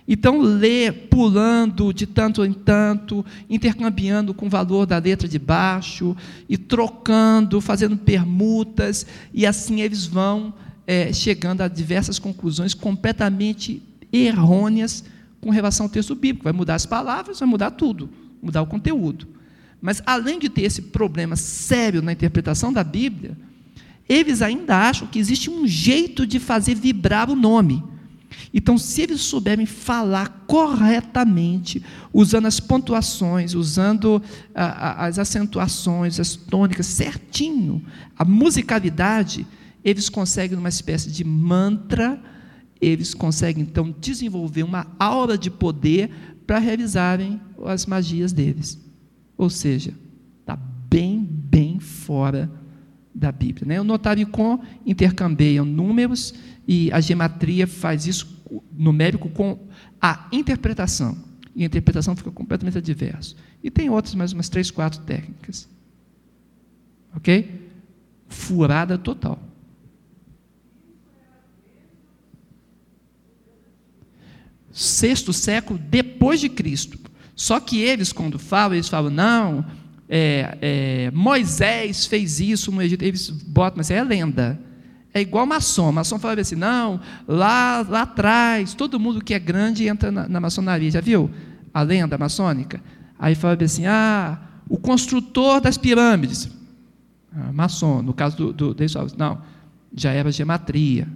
[0.08, 6.16] Então, lê pulando de tanto em tanto, intercambiando com o valor da letra de baixo,
[6.48, 10.54] e trocando, fazendo permutas, e assim eles vão
[10.86, 13.82] é, chegando a diversas conclusões completamente
[14.18, 15.04] errôneas
[15.40, 16.44] com relação ao texto bíblico.
[16.44, 18.08] Vai mudar as palavras, vai mudar tudo,
[18.42, 19.28] mudar o conteúdo.
[19.80, 23.36] Mas, além de ter esse problema sério na interpretação da Bíblia,
[24.08, 27.82] eles ainda acham que existe um jeito de fazer vibrar o nome.
[28.52, 34.22] Então, se eles souberem falar corretamente, usando as pontuações, usando
[34.54, 37.84] a, a, as acentuações, as tônicas, certinho,
[38.16, 39.46] a musicalidade,
[39.84, 42.20] eles conseguem, uma espécie de mantra,
[42.84, 46.10] eles conseguem, então, desenvolver uma aura de poder
[46.46, 48.78] para realizarem as magias deles.
[49.36, 49.94] Ou seja,
[50.40, 52.50] está bem, bem fora
[53.14, 53.66] da Bíblia.
[53.66, 53.80] Né?
[53.80, 56.34] O com intercambiam números
[56.66, 59.58] e a gematria faz isso numérico com
[60.00, 61.16] a interpretação.
[61.54, 63.36] E a interpretação fica completamente adversa.
[63.62, 65.68] E tem outras, mais umas três, quatro técnicas.
[67.16, 67.70] Ok?
[68.28, 69.38] Furada total.
[74.74, 76.98] Sexto século depois de Cristo.
[77.36, 79.64] Só que eles, quando falam, eles falam, não,
[80.08, 83.02] é, é, Moisés fez isso no Egito.
[83.02, 84.60] Eles botam, mas é lenda.
[85.12, 85.92] É igual maçom.
[85.92, 90.40] Maçom falava assim, não, lá, lá atrás, todo mundo que é grande entra na, na
[90.40, 90.90] maçonaria.
[90.90, 91.30] Já viu
[91.72, 92.82] a lenda maçônica?
[93.16, 94.38] Aí falava assim, ah,
[94.68, 96.50] o construtor das pirâmides.
[97.32, 98.84] Ah, maçom, no caso do, do, do
[99.16, 99.40] não,
[99.94, 101.06] já era gematria.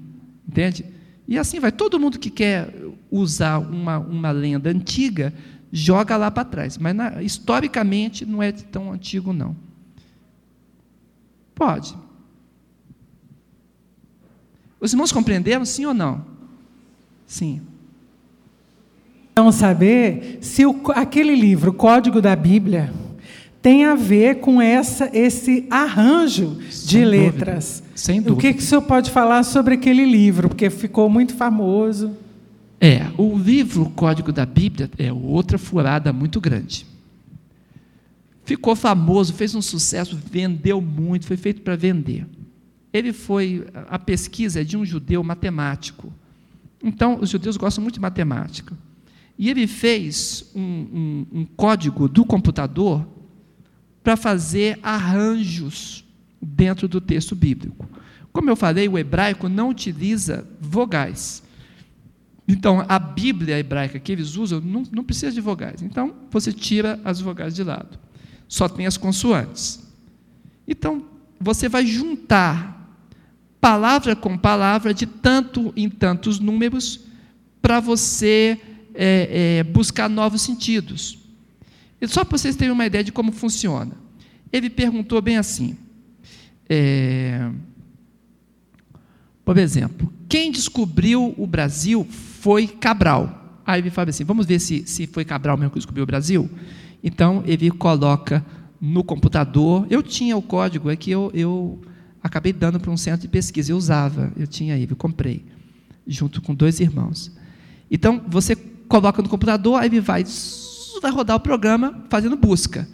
[0.49, 0.85] Entende?
[1.29, 1.71] E assim vai.
[1.71, 2.75] Todo mundo que quer
[3.11, 5.35] usar uma, uma lenda antiga
[5.71, 6.79] joga lá para trás.
[6.79, 9.55] Mas na, historicamente não é tão antigo, não.
[11.55, 11.95] Pode.
[14.81, 16.25] Os irmãos compreenderam, sim ou não?
[17.27, 17.61] Sim.
[19.35, 22.93] Vamos saber se o, aquele livro, Código da Bíblia,
[23.69, 27.23] tem a ver com essa, esse arranjo Sem de dúvida.
[27.23, 27.83] letras.
[27.95, 28.33] Sem dúvida.
[28.33, 30.49] O que, que o senhor pode falar sobre aquele livro?
[30.49, 32.17] Porque ficou muito famoso.
[32.81, 36.87] É, o livro Código da Bíblia é outra furada muito grande.
[38.43, 42.27] Ficou famoso, fez um sucesso, vendeu muito, foi feito para vender.
[42.91, 46.11] Ele foi, a pesquisa é de um judeu matemático.
[46.83, 48.75] Então, os judeus gostam muito de matemática.
[49.39, 53.18] E ele fez um, um, um código do computador
[54.03, 56.05] para fazer arranjos
[56.41, 57.89] dentro do texto bíblico.
[58.33, 61.43] Como eu falei, o hebraico não utiliza vogais.
[62.47, 65.83] Então, a Bíblia hebraica que eles usam não, não precisa de vogais.
[65.83, 67.99] Então, você tira as vogais de lado.
[68.49, 69.87] Só tem as consoantes.
[70.67, 71.05] Então,
[71.39, 72.79] você vai juntar
[73.61, 77.01] palavra com palavra, de tanto em tantos números,
[77.61, 78.59] para você
[78.95, 81.18] é, é, buscar novos sentidos.
[82.01, 83.93] E só para vocês terem uma ideia de como funciona.
[84.53, 85.77] Ele perguntou bem assim:
[86.69, 87.51] é,
[89.45, 93.63] por exemplo, quem descobriu o Brasil foi Cabral.
[93.67, 96.49] Aí ele fala assim: vamos ver se, se foi Cabral mesmo que descobriu o Brasil?
[97.03, 98.45] Então ele coloca
[98.81, 99.87] no computador.
[99.91, 101.81] Eu tinha o código, é que eu, eu
[102.23, 103.73] acabei dando para um centro de pesquisa.
[103.73, 105.45] Eu usava, eu tinha ele, eu comprei,
[106.07, 107.33] junto com dois irmãos.
[107.91, 110.25] Então você coloca no computador, aí ele vai,
[111.01, 112.89] vai rodar o programa fazendo busca.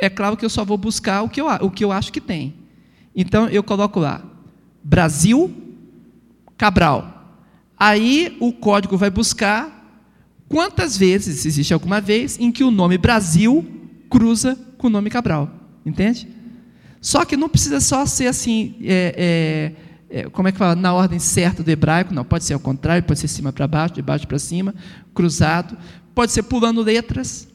[0.00, 2.20] É claro que eu só vou buscar o que eu, o que eu acho que
[2.20, 2.54] tem.
[3.14, 4.22] Então eu coloco lá,
[4.82, 5.52] Brasil
[6.56, 7.38] Cabral.
[7.78, 9.74] Aí o código vai buscar
[10.48, 13.64] quantas vezes, se existe alguma vez, em que o nome Brasil
[14.08, 15.50] cruza com o nome Cabral.
[15.84, 16.28] Entende?
[17.00, 19.74] Só que não precisa só ser assim, é,
[20.10, 22.60] é, é, como é que fala, na ordem certa do hebraico, não, pode ser ao
[22.60, 24.74] contrário, pode ser cima para baixo, de baixo para cima,
[25.14, 25.76] cruzado,
[26.14, 27.48] pode ser pulando letras,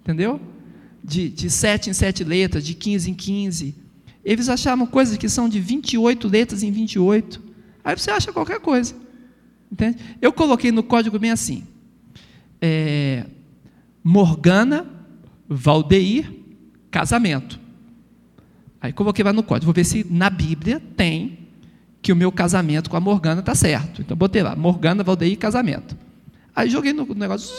[0.00, 0.40] entendeu?
[1.02, 3.74] De, de em sete letras, de 15 em 15.
[4.24, 7.42] Eles achavam coisas que são de 28 letras em 28.
[7.82, 8.94] Aí você acha qualquer coisa.
[9.70, 9.98] Entende?
[10.20, 11.66] Eu coloquei no código bem assim:
[12.60, 13.24] é,
[14.04, 14.86] Morgana,
[15.48, 16.30] Valdeir,
[16.90, 17.58] casamento.
[18.80, 21.38] Aí coloquei lá no código, vou ver se na Bíblia tem
[22.02, 24.02] que o meu casamento com a Morgana está certo.
[24.02, 25.96] Então botei lá, Morgana, Valdeir, casamento.
[26.54, 27.50] Aí joguei no negócio.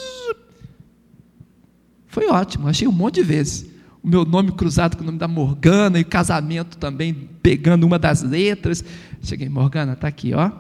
[2.14, 3.65] Foi ótimo, achei um monte de vezes.
[4.03, 8.22] O meu nome cruzado com o nome da Morgana e casamento também pegando uma das
[8.22, 8.85] letras.
[9.23, 10.52] Cheguei, Morgana, está aqui, ó.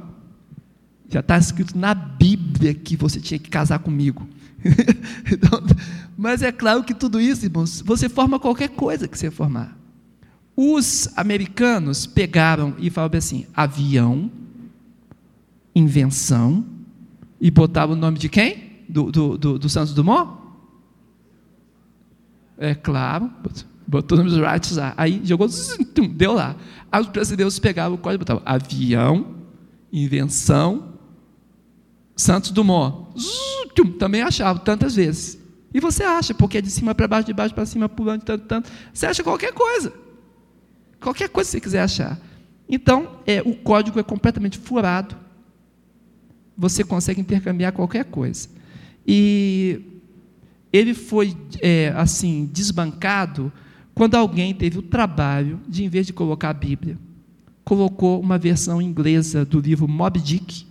[1.07, 4.27] Já está escrito na Bíblia que você tinha que casar comigo.
[5.31, 5.61] então,
[6.17, 9.77] mas é claro que tudo isso, irmãos, você forma qualquer coisa que você formar.
[10.55, 14.31] Os americanos pegaram e falaram assim: avião,
[15.75, 16.65] invenção,
[17.39, 18.71] e botavam o nome de quem?
[18.89, 20.42] Do, do, do, do Santos Dumont?
[22.63, 23.29] É claro,
[23.85, 24.93] botou dos Wrights lá.
[24.95, 25.49] Aí jogou,
[26.15, 26.55] deu lá.
[26.89, 29.35] Aí os brasileiros pegavam o código e botavam avião,
[29.91, 30.93] invenção,
[32.15, 33.13] Santos Dumont.
[33.99, 35.37] Também achavam tantas vezes.
[35.73, 38.45] E você acha, porque é de cima para baixo, de baixo para cima, pulando tanto,
[38.45, 38.71] tanto.
[38.93, 39.91] Você acha qualquer coisa.
[41.01, 42.17] Qualquer coisa que você quiser achar.
[42.69, 45.17] Então, é, o código é completamente furado.
[46.57, 48.47] Você consegue intercambiar qualquer coisa.
[49.05, 49.92] E
[50.73, 53.53] ele foi, é, assim, desbancado
[53.93, 56.97] quando alguém teve o trabalho de, em vez de colocar a Bíblia,
[57.63, 60.65] colocou uma versão inglesa do livro Moby Dick,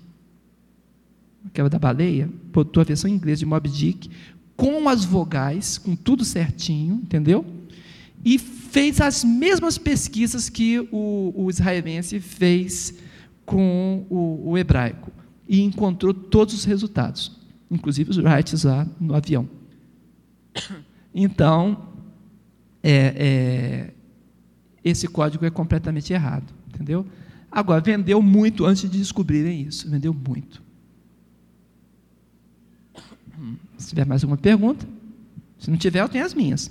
[1.47, 4.11] aquela da baleia, botou a versão inglesa de Moby Dick,
[4.57, 7.47] com as vogais, com tudo certinho, entendeu?
[8.25, 12.95] E fez as mesmas pesquisas que o, o israelense fez
[13.47, 15.11] com o, o, hebraico.
[15.49, 17.39] E encontrou todos os resultados,
[17.71, 19.49] inclusive os rights lá no avião.
[21.15, 21.89] Então,
[22.83, 23.95] é, é,
[24.83, 27.07] esse código é completamente errado, entendeu?
[27.51, 30.63] Agora, vendeu muito antes de descobrirem isso, vendeu muito.
[33.77, 34.87] Se tiver mais alguma pergunta,
[35.59, 36.71] se não tiver, eu tenho as minhas.